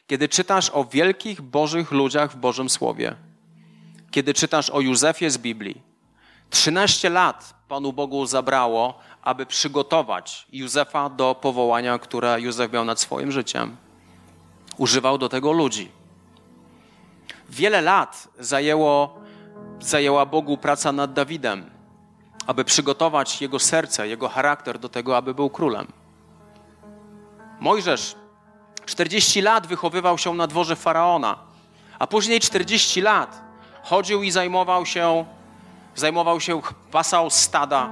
Kiedy 0.07 0.29
czytasz 0.29 0.69
o 0.73 0.85
wielkich 0.85 1.41
Bożych 1.41 1.91
ludziach 1.91 2.31
w 2.31 2.35
Bożym 2.35 2.69
Słowie, 2.69 3.15
kiedy 4.11 4.33
czytasz 4.33 4.69
o 4.69 4.81
Józefie 4.81 5.29
z 5.29 5.37
Biblii, 5.37 5.81
13 6.49 7.09
lat 7.09 7.53
Panu 7.67 7.93
Bogu 7.93 8.25
zabrało, 8.25 8.99
aby 9.21 9.45
przygotować 9.45 10.47
Józefa 10.51 11.09
do 11.09 11.35
powołania, 11.35 11.99
które 11.99 12.41
Józef 12.41 12.71
miał 12.71 12.85
nad 12.85 12.99
swoim 12.99 13.31
życiem. 13.31 13.77
Używał 14.77 15.17
do 15.17 15.29
tego 15.29 15.51
ludzi. 15.51 15.91
Wiele 17.49 17.81
lat 17.81 18.27
zajęło 18.39 19.22
zajęła 19.85 20.25
Bogu 20.25 20.57
praca 20.57 20.91
nad 20.91 21.13
Dawidem, 21.13 21.69
aby 22.47 22.63
przygotować 22.63 23.41
jego 23.41 23.59
serce, 23.59 24.07
jego 24.07 24.29
charakter 24.29 24.79
do 24.79 24.89
tego, 24.89 25.17
aby 25.17 25.33
był 25.33 25.49
królem. 25.49 25.87
Mojżesz 27.59 28.15
40 28.85 29.41
lat 29.41 29.67
wychowywał 29.67 30.17
się 30.17 30.33
na 30.33 30.47
dworze 30.47 30.75
faraona, 30.75 31.37
a 31.99 32.07
później 32.07 32.39
40 32.39 33.01
lat 33.01 33.43
chodził 33.83 34.23
i 34.23 34.31
zajmował 34.31 34.85
się, 34.85 35.25
zajmował 35.95 36.39
się, 36.39 36.61
pasał 36.91 37.29
stada 37.29 37.89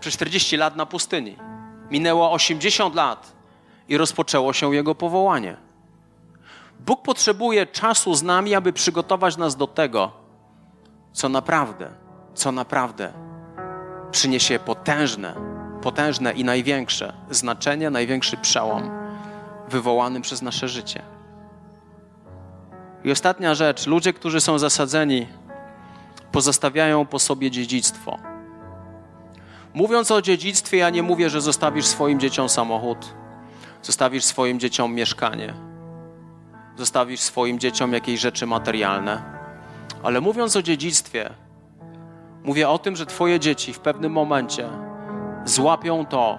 przez 0.00 0.14
40 0.14 0.56
lat 0.56 0.76
na 0.76 0.86
pustyni. 0.86 1.36
Minęło 1.90 2.32
80 2.32 2.94
lat 2.94 3.32
i 3.88 3.96
rozpoczęło 3.96 4.52
się 4.52 4.74
jego 4.74 4.94
powołanie. 4.94 5.56
Bóg 6.80 7.02
potrzebuje 7.02 7.66
czasu 7.66 8.14
z 8.14 8.22
nami, 8.22 8.54
aby 8.54 8.72
przygotować 8.72 9.36
nas 9.36 9.56
do 9.56 9.66
tego, 9.66 10.25
co 11.16 11.28
naprawdę, 11.28 11.90
co 12.34 12.52
naprawdę 12.52 13.12
przyniesie 14.10 14.58
potężne, 14.58 15.34
potężne 15.82 16.32
i 16.32 16.44
największe 16.44 17.12
znaczenie, 17.30 17.90
największy 17.90 18.36
przełom 18.36 18.90
wywołany 19.68 20.20
przez 20.20 20.42
nasze 20.42 20.68
życie. 20.68 21.02
I 23.04 23.10
ostatnia 23.10 23.54
rzecz, 23.54 23.86
ludzie, 23.86 24.12
którzy 24.12 24.40
są 24.40 24.58
zasadzeni, 24.58 25.26
pozostawiają 26.32 27.06
po 27.06 27.18
sobie 27.18 27.50
dziedzictwo. 27.50 28.18
Mówiąc 29.74 30.10
o 30.10 30.22
dziedzictwie, 30.22 30.76
ja 30.76 30.90
nie 30.90 31.02
mówię, 31.02 31.30
że 31.30 31.40
zostawisz 31.40 31.86
swoim 31.86 32.20
dzieciom 32.20 32.48
samochód, 32.48 33.14
zostawisz 33.82 34.24
swoim 34.24 34.60
dzieciom 34.60 34.94
mieszkanie, 34.94 35.54
zostawisz 36.78 37.20
swoim 37.20 37.58
dzieciom 37.58 37.92
jakieś 37.92 38.20
rzeczy 38.20 38.46
materialne 38.46 39.35
ale 40.06 40.20
mówiąc 40.20 40.56
o 40.56 40.62
dziedzictwie, 40.62 41.30
mówię 42.44 42.68
o 42.68 42.78
tym, 42.78 42.96
że 42.96 43.06
Twoje 43.06 43.40
dzieci 43.40 43.72
w 43.72 43.80
pewnym 43.80 44.12
momencie 44.12 44.68
złapią 45.44 46.06
to, 46.06 46.38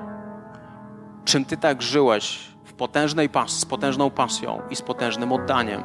czym 1.25 1.45
Ty 1.45 1.57
tak 1.57 1.81
żyłeś 1.81 2.39
w 2.63 2.73
potężnej 2.73 3.29
pas 3.29 3.51
z 3.51 3.65
potężną 3.65 4.09
pasją 4.09 4.61
i 4.69 4.75
z 4.75 4.81
potężnym 4.81 5.31
oddaniem. 5.31 5.83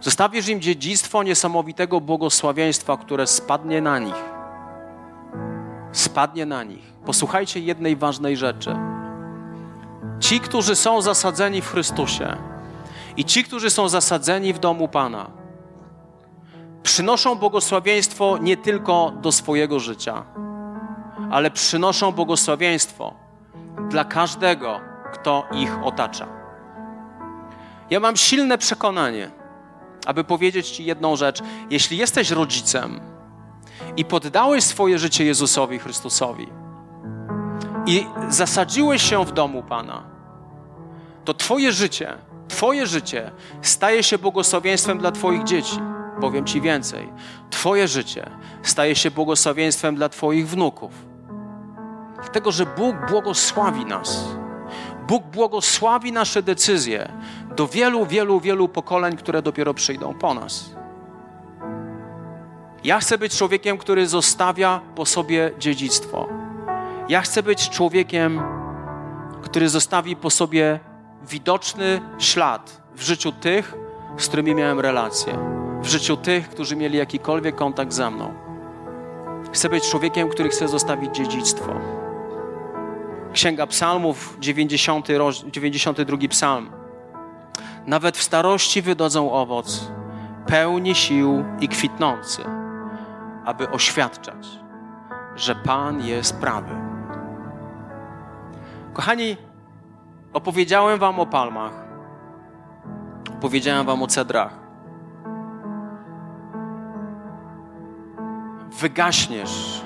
Zostawisz 0.00 0.48
im 0.48 0.60
dziedzictwo 0.60 1.22
niesamowitego 1.22 2.00
błogosławieństwa, 2.00 2.96
które 2.96 3.26
spadnie 3.26 3.82
na 3.82 3.98
nich. 3.98 4.24
Spadnie 5.92 6.46
na 6.46 6.64
nich. 6.64 6.92
Posłuchajcie 7.04 7.60
jednej 7.60 7.96
ważnej 7.96 8.36
rzeczy. 8.36 8.76
Ci, 10.20 10.40
którzy 10.40 10.76
są 10.76 11.00
zasadzeni 11.00 11.60
w 11.60 11.70
Chrystusie 11.70 12.36
i 13.16 13.24
ci, 13.24 13.44
którzy 13.44 13.70
są 13.70 13.88
zasadzeni 13.88 14.52
w 14.52 14.58
domu 14.58 14.88
Pana, 14.88 15.43
przynoszą 16.84 17.34
błogosławieństwo 17.34 18.38
nie 18.38 18.56
tylko 18.56 19.12
do 19.20 19.32
swojego 19.32 19.80
życia, 19.80 20.24
ale 21.30 21.50
przynoszą 21.50 22.12
błogosławieństwo 22.12 23.14
dla 23.88 24.04
każdego, 24.04 24.80
kto 25.12 25.46
ich 25.52 25.78
otacza. 25.84 26.26
Ja 27.90 28.00
mam 28.00 28.16
silne 28.16 28.58
przekonanie, 28.58 29.30
aby 30.06 30.24
powiedzieć 30.24 30.70
Ci 30.70 30.84
jedną 30.84 31.16
rzecz. 31.16 31.42
Jeśli 31.70 31.96
jesteś 31.96 32.30
rodzicem 32.30 33.00
i 33.96 34.04
poddałeś 34.04 34.64
swoje 34.64 34.98
życie 34.98 35.24
Jezusowi 35.24 35.78
Chrystusowi 35.78 36.48
i 37.86 38.06
zasadziłeś 38.28 39.02
się 39.02 39.24
w 39.24 39.32
domu 39.32 39.62
Pana, 39.62 40.02
to 41.24 41.34
Twoje 41.34 41.72
życie, 41.72 42.18
Twoje 42.48 42.86
życie 42.86 43.30
staje 43.62 44.02
się 44.02 44.18
błogosławieństwem 44.18 44.98
dla 44.98 45.12
Twoich 45.12 45.44
dzieci. 45.44 45.93
Powiem 46.20 46.44
Ci 46.44 46.60
więcej. 46.60 47.12
Twoje 47.50 47.88
życie 47.88 48.30
staje 48.62 48.94
się 48.94 49.10
błogosławieństwem 49.10 49.94
dla 49.94 50.08
Twoich 50.08 50.48
wnuków. 50.48 50.92
Dlatego, 52.16 52.52
że 52.52 52.66
Bóg 52.66 52.96
błogosławi 53.08 53.86
nas. 53.86 54.24
Bóg 55.08 55.24
błogosławi 55.24 56.12
nasze 56.12 56.42
decyzje 56.42 57.12
do 57.56 57.66
wielu, 57.66 58.06
wielu, 58.06 58.40
wielu 58.40 58.68
pokoleń, 58.68 59.16
które 59.16 59.42
dopiero 59.42 59.74
przyjdą 59.74 60.14
po 60.14 60.34
nas. 60.34 60.74
Ja 62.84 63.00
chcę 63.00 63.18
być 63.18 63.38
człowiekiem, 63.38 63.78
który 63.78 64.06
zostawia 64.06 64.80
po 64.94 65.06
sobie 65.06 65.50
dziedzictwo. 65.58 66.28
Ja 67.08 67.20
chcę 67.20 67.42
być 67.42 67.70
człowiekiem, 67.70 68.42
który 69.42 69.68
zostawi 69.68 70.16
po 70.16 70.30
sobie 70.30 70.80
widoczny 71.28 72.00
ślad 72.18 72.82
w 72.94 73.02
życiu 73.02 73.32
tych, 73.32 73.74
z 74.16 74.28
którymi 74.28 74.54
miałem 74.54 74.80
relacje 74.80 75.63
w 75.84 75.88
życiu 75.88 76.16
tych, 76.16 76.48
którzy 76.48 76.76
mieli 76.76 76.98
jakikolwiek 76.98 77.54
kontakt 77.54 77.92
ze 77.92 78.10
mną. 78.10 78.34
Chcę 79.52 79.68
być 79.68 79.90
człowiekiem, 79.90 80.28
który 80.28 80.48
chce 80.48 80.68
zostawić 80.68 81.16
dziedzictwo. 81.16 81.72
Księga 83.32 83.66
Psalmów, 83.66 84.36
90, 84.40 85.06
92 85.50 86.28
psalm. 86.28 86.70
Nawet 87.86 88.16
w 88.16 88.22
starości 88.22 88.82
wydodzą 88.82 89.32
owoc, 89.32 89.90
pełni 90.46 90.94
sił 90.94 91.44
i 91.60 91.68
kwitnący, 91.68 92.42
aby 93.44 93.70
oświadczać, 93.70 94.46
że 95.36 95.54
Pan 95.54 96.00
jest 96.00 96.36
prawy. 96.36 96.74
Kochani, 98.92 99.36
opowiedziałem 100.32 100.98
Wam 100.98 101.20
o 101.20 101.26
palmach, 101.26 101.72
opowiedziałem 103.36 103.86
Wam 103.86 104.02
o 104.02 104.06
cedrach. 104.06 104.63
Wygaśniesz, 108.80 109.82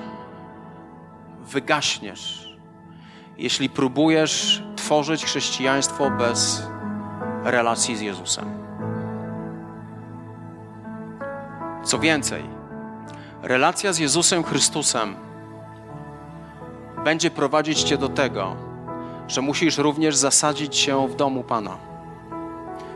wygaśniesz, 1.41 2.57
jeśli 3.39 3.71
próbujesz 3.71 4.63
tworzyć 4.77 5.25
chrześcijaństwo 5.25 6.11
bez 6.11 6.67
relacji 7.45 7.97
z 7.97 8.01
Jezusem. 8.01 8.45
Co 11.85 11.99
więcej, 11.99 12.45
relacja 13.43 13.93
z 13.93 13.99
Jezusem 13.99 14.45
Chrystusem 14.45 15.17
będzie 17.05 17.31
prowadzić 17.31 17.83
Cię 17.83 17.99
do 17.99 18.09
tego, 18.09 18.57
że 19.29 19.41
musisz 19.41 19.79
również 19.79 20.17
zasadzić 20.17 20.77
się 20.77 21.09
w 21.09 21.17
domu 21.17 21.43
Pana. 21.43 21.77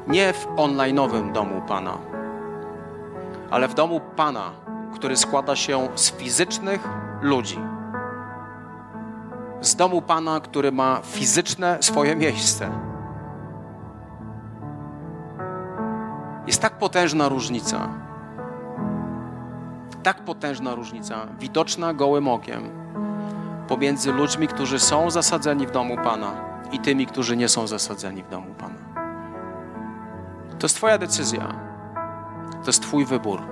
Nie 0.07 0.33
w 0.33 0.47
online'owym 0.47 1.33
domu 1.33 1.63
Pana, 1.69 1.99
ale 3.51 3.69
w 3.69 3.75
domu 3.75 4.01
Pana, 4.17 4.62
który 4.95 5.17
składa 5.17 5.57
się 5.57 5.89
z 5.95 6.11
fizycznych 6.11 6.89
ludzi. 7.21 7.59
Z 9.61 9.77
domu 9.77 10.03
Pana, 10.03 10.41
który 10.41 10.73
ma 10.73 11.01
fizyczne 11.03 11.79
swoje 11.81 12.17
miejsce. 12.17 12.71
Jest 16.47 16.63
tak 16.63 16.79
potężna 16.79 17.29
różnica. 17.29 17.89
Tak 20.03 20.25
potężna 20.25 20.75
różnica, 20.75 21.27
widoczna 21.39 21.95
gołym 21.95 22.29
okiem, 22.29 22.63
pomiędzy 23.69 24.13
ludźmi, 24.13 24.49
którzy 24.49 24.79
są 24.79 25.11
zasadzeni 25.11 25.67
w 25.67 25.71
domu 25.71 25.97
Pana 25.97 26.33
i 26.73 26.79
tymi, 26.79 27.07
którzy 27.07 27.37
nie 27.37 27.49
są 27.49 27.67
zasadzeni 27.67 28.23
w 28.23 28.29
domu 28.29 28.55
Pana. 28.59 28.75
To 30.59 30.65
jest 30.65 30.77
Twoja 30.77 30.99
decyzja. 30.99 31.55
To 32.63 32.67
jest 32.67 32.83
Twój 32.83 33.07
wybór. 33.07 33.52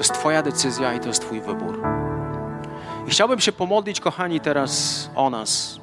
To 0.00 0.04
jest 0.04 0.14
Twoja 0.14 0.42
decyzja 0.42 0.94
i 0.94 1.00
to 1.00 1.08
jest 1.08 1.22
Twój 1.22 1.40
wybór. 1.40 1.82
I 3.06 3.10
chciałbym 3.10 3.40
się 3.40 3.52
pomodlić, 3.52 4.00
kochani, 4.00 4.40
teraz 4.40 5.10
o 5.14 5.30
nas. 5.30 5.80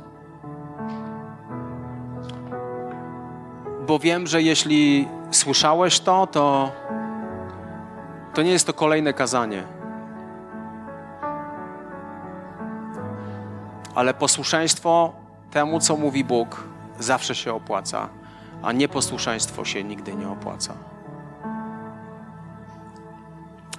Bo 3.88 4.00
wiem, 4.00 4.28
że 4.28 4.42
jeśli 4.42 5.08
słyszałeś 5.32 6.00
to, 6.00 6.28
to, 6.28 6.72
to 8.34 8.42
nie 8.42 8.52
jest 8.52 8.68
to 8.68 8.74
kolejne 8.74 9.14
kazanie. 9.14 9.64
Ale 13.96 14.14
posłuszeństwo 14.14 15.14
temu, 15.52 15.80
co 15.80 15.98
mówi 15.98 16.24
Bóg, 16.24 16.64
zawsze 17.00 17.36
się 17.36 17.54
opłaca, 17.54 18.10
a 18.64 18.72
nieposłuszeństwo 18.72 19.66
się 19.66 19.84
nigdy 19.84 20.16
nie 20.16 20.30
opłaca. 20.30 20.97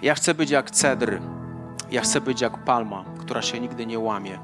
Ja 0.02 0.14
chcę 0.14 0.34
być 0.34 0.50
jak 0.50 0.70
cedr, 0.70 1.20
ja 1.90 2.00
chcę 2.00 2.20
być 2.20 2.40
jak 2.40 2.64
palma, 2.64 3.04
która 3.18 3.42
się 3.42 3.60
nigdy 3.60 3.86
nie 3.86 3.98
łamie, 3.98 4.38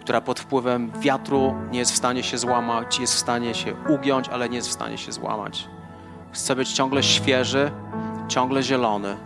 która 0.00 0.20
pod 0.20 0.40
wpływem 0.40 0.92
wiatru 1.00 1.54
nie 1.70 1.78
jest 1.78 1.92
w 1.92 1.96
stanie 1.96 2.22
się 2.22 2.38
złamać, 2.38 2.98
jest 2.98 3.14
w 3.14 3.18
stanie 3.18 3.54
się 3.54 3.74
ugiąć, 3.88 4.28
ale 4.28 4.48
nie 4.48 4.56
jest 4.56 4.68
w 4.68 4.72
stanie 4.72 4.98
się 4.98 5.12
złamać. 5.12 5.68
Chcę 6.32 6.56
być 6.56 6.72
ciągle 6.72 7.02
świeży, 7.02 7.70
ciągle 8.28 8.62
zielony 8.62 9.16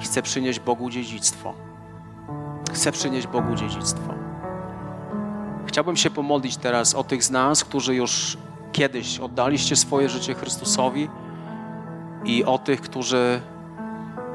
i 0.00 0.04
chcę 0.04 0.22
przynieść 0.22 0.60
Bogu 0.60 0.90
dziedzictwo. 0.90 1.54
Chcę 2.72 2.92
przynieść 2.92 3.26
Bogu 3.26 3.54
dziedzictwo. 3.54 4.14
Chciałbym 5.66 5.96
się 5.96 6.10
pomodlić 6.10 6.56
teraz 6.56 6.94
o 6.94 7.04
tych 7.04 7.24
z 7.24 7.30
nas, 7.30 7.64
którzy 7.64 7.94
już 7.94 8.36
kiedyś 8.72 9.18
oddaliście 9.18 9.76
swoje 9.76 10.08
życie 10.08 10.34
Chrystusowi 10.34 11.08
i 12.24 12.44
o 12.44 12.58
tych, 12.58 12.80
którzy, 12.80 13.40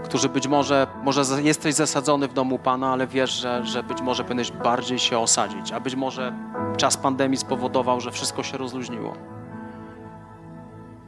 którzy 0.03 0.29
być 0.29 0.47
może, 0.47 0.87
może 1.03 1.23
jesteś 1.41 1.75
zasadzony 1.75 2.27
w 2.27 2.33
domu 2.33 2.59
Pana, 2.59 2.91
ale 2.91 3.07
wiesz, 3.07 3.31
że, 3.31 3.65
że 3.65 3.83
być 3.83 4.01
może 4.01 4.23
powinieneś 4.23 4.51
bardziej 4.51 4.99
się 4.99 5.19
osadzić, 5.19 5.71
a 5.71 5.79
być 5.79 5.95
może 5.95 6.33
czas 6.77 6.97
pandemii 6.97 7.37
spowodował, 7.37 8.01
że 8.01 8.11
wszystko 8.11 8.43
się 8.43 8.57
rozluźniło. 8.57 9.13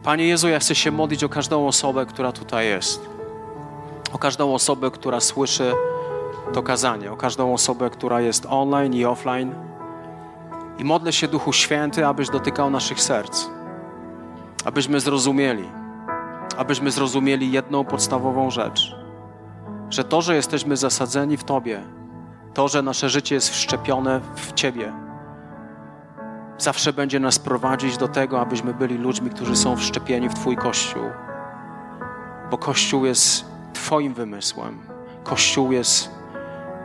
Panie 0.03 0.27
Jezu, 0.27 0.47
ja 0.47 0.59
chcę 0.59 0.75
się 0.75 0.91
modlić 0.91 1.23
o 1.23 1.29
każdą 1.29 1.67
osobę, 1.67 2.05
która 2.05 2.31
tutaj 2.31 2.67
jest. 2.67 3.09
O 4.13 4.17
każdą 4.17 4.53
osobę, 4.53 4.91
która 4.91 5.19
słyszy 5.19 5.73
to 6.53 6.63
kazanie. 6.63 7.11
O 7.11 7.17
każdą 7.17 7.53
osobę, 7.53 7.89
która 7.89 8.21
jest 8.21 8.47
online 8.49 8.93
i 8.93 9.05
offline. 9.05 9.55
I 10.77 10.83
modlę 10.83 11.13
się, 11.13 11.27
Duchu 11.27 11.53
Święty, 11.53 12.07
abyś 12.07 12.29
dotykał 12.29 12.69
naszych 12.69 13.01
serc. 13.01 13.45
Abyśmy 14.65 14.99
zrozumieli. 14.99 15.80
Abyśmy 16.58 16.91
zrozumieli 16.91 17.52
jedną 17.52 17.86
podstawową 17.86 18.49
rzecz. 18.49 18.95
Że 19.89 20.04
to, 20.04 20.22
że 20.22 20.36
jesteśmy 20.36 20.78
zasadzeni 20.78 21.38
w 21.38 21.43
Tobie, 21.43 21.84
to, 22.54 22.68
że 22.68 22.82
nasze 22.82 23.10
życie 23.10 23.36
jest 23.36 23.49
wszczepione 23.49 24.22
w 24.36 24.54
Ciebie, 24.54 24.93
zawsze 26.58 26.93
będzie 26.93 27.20
nas 27.20 27.39
prowadzić 27.39 27.97
do 27.97 28.08
tego, 28.08 28.41
abyśmy 28.41 28.74
byli 28.74 28.97
ludźmi, 28.97 29.30
którzy 29.30 29.56
są 29.56 29.76
wszczepieni 29.76 30.30
w 30.30 30.34
Twój 30.34 30.58
Kościół. 30.58 31.04
Bo 32.52 32.58
Kościół 32.58 33.06
jest 33.06 33.45
Twoim 33.74 34.14
wymysłem. 34.14 34.80
Kościół 35.24 35.72
jest 35.72 36.10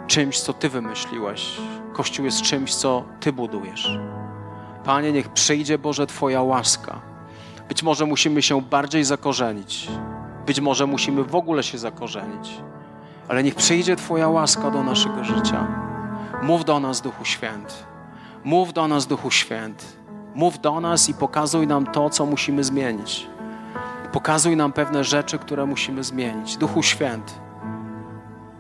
czymś, 0.07 0.41
co 0.41 0.53
Ty 0.53 0.69
wymyśliłeś. 0.69 1.61
Kościół 1.93 2.25
jest 2.25 2.43
czymś, 2.43 2.75
co 2.75 3.05
Ty 3.21 3.33
budujesz. 3.33 3.99
Panie, 4.85 5.13
niech 5.13 5.29
przyjdzie 5.29 5.79
Boże 5.79 6.07
Twoja 6.07 6.43
łaska. 6.43 7.01
Być 7.69 7.83
może 7.83 8.07
musimy 8.07 8.43
się 8.43 8.63
bardziej 8.63 9.05
zakorzenić. 9.05 9.89
Być 10.47 10.61
może 10.61 10.87
musimy 10.87 11.25
w 11.25 11.35
ogóle 11.35 11.63
się 11.63 11.79
zakorzenić. 11.79 12.51
Ale 13.29 13.43
niech 13.43 13.55
przyjdzie 13.55 13.97
Twoja 13.97 14.29
łaska 14.29 14.71
do 14.71 14.83
naszego 14.83 15.25
życia. 15.25 15.67
Mów 16.43 16.65
do 16.65 16.81
nas, 16.81 17.01
Duchu 17.01 17.25
Święty. 17.25 17.75
Mów 18.45 18.73
do 18.73 18.89
nas, 18.89 19.07
Duchu 19.07 19.31
Święty. 19.31 19.85
Mów 20.35 20.61
do 20.61 20.81
nas 20.81 21.09
i 21.09 21.15
pokazuj 21.15 21.67
nam 21.67 21.87
to, 21.87 22.11
co 22.11 22.27
musimy 22.27 22.65
zmienić. 22.65 23.27
Pokazuj 24.13 24.57
nam 24.57 24.73
pewne 24.73 25.05
rzeczy, 25.05 25.39
które 25.39 25.67
musimy 25.67 26.05
zmienić. 26.05 26.57
Duchu 26.57 26.83
Święty, 26.83 27.33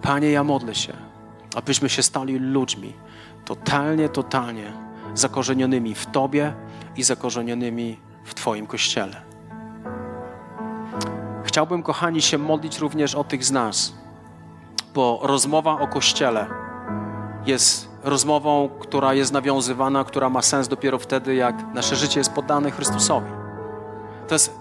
Panie, 0.02 0.30
ja 0.30 0.44
modlę 0.44 0.74
się, 0.74 0.92
abyśmy 1.54 1.88
się 1.88 2.02
stali 2.02 2.38
ludźmi 2.38 2.92
totalnie, 3.44 4.08
totalnie 4.08 4.72
zakorzenionymi 5.14 5.94
w 5.94 6.06
Tobie 6.06 6.54
i 6.96 7.02
zakorzenionymi 7.02 7.98
w 8.26 8.34
Twoim 8.34 8.66
Kościele. 8.66 9.22
Chciałbym, 11.44 11.82
kochani, 11.82 12.22
się 12.22 12.38
modlić 12.38 12.78
również 12.78 13.14
o 13.14 13.24
tych 13.24 13.44
z 13.44 13.50
nas, 13.50 13.94
bo 14.94 15.20
rozmowa 15.22 15.72
o 15.80 15.88
Kościele 15.88 16.46
jest 17.46 17.88
rozmową, 18.04 18.68
która 18.80 19.14
jest 19.14 19.32
nawiązywana, 19.32 20.04
która 20.04 20.30
ma 20.30 20.42
sens 20.42 20.68
dopiero 20.68 20.98
wtedy, 20.98 21.34
jak 21.34 21.74
nasze 21.74 21.96
życie 21.96 22.20
jest 22.20 22.32
poddane 22.32 22.70
Chrystusowi. 22.70 23.30
To 24.28 24.34
jest 24.34 24.54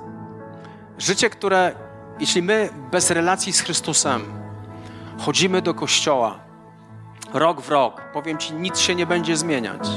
życie, 0.98 1.30
które, 1.30 1.76
jeśli 2.20 2.42
my 2.42 2.70
bez 2.92 3.12
relacji 3.12 3.54
z 3.54 3.62
Chrystusem 3.62 4.22
chodzimy 5.18 5.62
do 5.62 5.74
kościoła 5.74 6.40
rok 7.34 7.62
w 7.62 7.70
rok, 7.70 8.02
powiem 8.14 8.38
Ci, 8.38 8.54
nic 8.54 8.80
się 8.80 8.96
nie 8.96 9.06
będzie 9.06 9.38
zmieniać. 9.38 9.88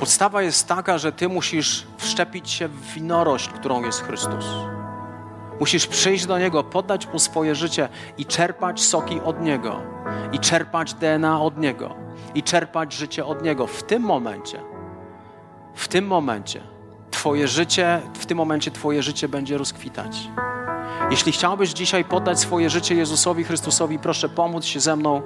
Podstawa 0.00 0.42
jest 0.42 0.68
taka, 0.68 0.98
że 0.98 1.12
Ty 1.12 1.28
musisz 1.28 1.86
wszczepić 1.98 2.50
się 2.50 2.68
w 2.68 2.92
winorość, 2.94 3.48
którą 3.48 3.84
jest 3.84 4.02
Chrystus. 4.02 4.46
Musisz 5.60 5.86
przyjść 5.86 6.26
do 6.26 6.38
Niego, 6.38 6.64
poddać 6.64 7.12
Mu 7.12 7.18
swoje 7.18 7.54
życie 7.54 7.88
i 8.18 8.26
czerpać 8.26 8.80
soki 8.80 9.20
od 9.20 9.40
Niego, 9.40 9.82
i 10.32 10.38
czerpać 10.38 10.94
DNA 10.94 11.40
od 11.40 11.58
Niego, 11.58 11.94
i 12.34 12.42
czerpać 12.42 12.92
życie 12.92 13.24
od 13.24 13.42
Niego. 13.42 13.66
W 13.66 13.82
tym 13.82 14.02
momencie, 14.02 14.60
w 15.74 15.88
tym 15.88 16.06
momencie, 16.06 16.60
Twoje 17.10 17.48
życie, 17.48 18.02
w 18.14 18.26
tym 18.26 18.38
momencie 18.38 18.70
Twoje 18.70 19.02
życie 19.02 19.28
będzie 19.28 19.58
rozkwitać. 19.58 20.28
Jeśli 21.10 21.32
chciałbyś 21.32 21.70
dzisiaj 21.70 22.04
poddać 22.04 22.40
swoje 22.40 22.70
życie 22.70 22.94
Jezusowi 22.94 23.44
Chrystusowi, 23.44 23.98
proszę 23.98 24.28
pomóc 24.28 24.64
się 24.64 24.80
ze 24.80 24.96
mną 24.96 25.22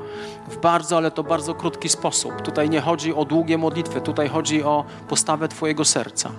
w 0.49 0.57
bardzo, 0.57 0.97
ale 0.97 1.11
to 1.11 1.23
bardzo 1.23 1.55
krótki 1.55 1.89
sposób. 1.89 2.43
Tutaj 2.43 2.71
nie 2.71 2.81
chodzi 2.81 3.15
o 3.15 3.25
długie 3.25 3.59
modlitwy, 3.59 4.01
tutaj 4.01 4.29
chodzi 4.29 4.63
o 4.63 4.85
postawę 5.09 5.49
Twojego 5.49 5.85
serca. 5.85 6.31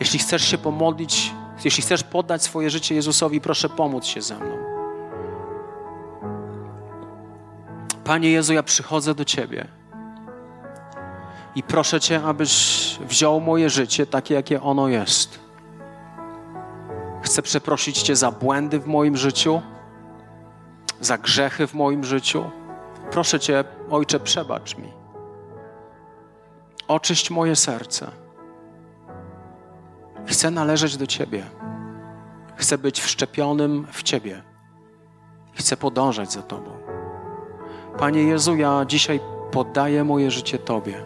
Jeśli 0.00 0.18
chcesz 0.18 0.42
się 0.42 0.58
pomodlić 0.58 1.32
jeśli 1.64 1.82
chcesz 1.82 2.02
poddać 2.02 2.42
swoje 2.42 2.70
życie 2.70 2.94
Jezusowi, 2.94 3.40
proszę 3.40 3.68
pomóc 3.68 4.04
się 4.04 4.22
ze 4.22 4.36
mną. 4.36 4.58
Panie 8.04 8.30
Jezu, 8.30 8.52
ja 8.52 8.62
przychodzę 8.62 9.14
do 9.14 9.24
Ciebie 9.24 9.68
i 11.54 11.62
proszę 11.62 12.00
Cię, 12.00 12.22
abyś 12.24 12.98
wziął 13.00 13.40
moje 13.40 13.70
życie 13.70 14.06
takie, 14.06 14.34
jakie 14.34 14.62
ono 14.62 14.88
jest. 14.88 15.49
Chcę 17.30 17.42
przeprosić 17.42 18.02
Cię 18.02 18.16
za 18.16 18.30
błędy 18.30 18.80
w 18.80 18.86
moim 18.86 19.16
życiu, 19.16 19.62
za 21.00 21.18
grzechy 21.18 21.66
w 21.66 21.74
moim 21.74 22.04
życiu. 22.04 22.44
Proszę 23.10 23.40
Cię, 23.40 23.64
Ojcze, 23.90 24.20
przebacz 24.20 24.76
mi. 24.76 24.92
Oczyść 26.88 27.30
moje 27.30 27.56
serce. 27.56 28.10
Chcę 30.26 30.50
należeć 30.50 30.96
do 30.96 31.06
Ciebie. 31.06 31.44
Chcę 32.56 32.78
być 32.78 33.00
wszczepionym 33.00 33.86
w 33.92 34.02
Ciebie. 34.02 34.42
Chcę 35.54 35.76
podążać 35.76 36.32
za 36.32 36.42
Tobą. 36.42 36.70
Panie 37.98 38.22
Jezu, 38.22 38.56
ja 38.56 38.84
dzisiaj 38.84 39.20
poddaję 39.50 40.04
moje 40.04 40.30
życie 40.30 40.58
Tobie 40.58 41.04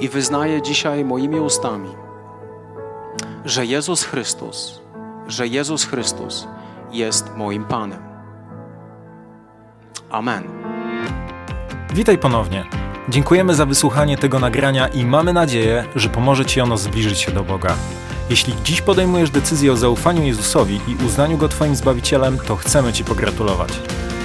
i 0.00 0.08
wyznaję 0.08 0.62
dzisiaj 0.62 1.04
moimi 1.04 1.40
ustami, 1.40 2.01
że 3.44 3.66
Jezus 3.66 4.04
Chrystus, 4.04 4.80
że 5.26 5.46
Jezus 5.46 5.84
Chrystus 5.84 6.48
jest 6.92 7.34
moim 7.36 7.64
Panem. 7.64 8.02
Amen. 10.10 10.44
Witaj 11.94 12.18
ponownie. 12.18 12.64
Dziękujemy 13.08 13.54
za 13.54 13.66
wysłuchanie 13.66 14.18
tego 14.18 14.38
nagrania 14.38 14.88
i 14.88 15.04
mamy 15.04 15.32
nadzieję, 15.32 15.84
że 15.96 16.08
pomoże 16.08 16.44
Ci 16.44 16.60
ono 16.60 16.76
zbliżyć 16.76 17.18
się 17.18 17.32
do 17.32 17.44
Boga. 17.44 17.74
Jeśli 18.30 18.54
dziś 18.64 18.80
podejmujesz 18.80 19.30
decyzję 19.30 19.72
o 19.72 19.76
zaufaniu 19.76 20.22
Jezusowi 20.22 20.80
i 20.88 21.04
uznaniu 21.06 21.38
Go 21.38 21.48
Twoim 21.48 21.76
Zbawicielem, 21.76 22.38
to 22.38 22.56
chcemy 22.56 22.92
Ci 22.92 23.04
pogratulować. 23.04 23.72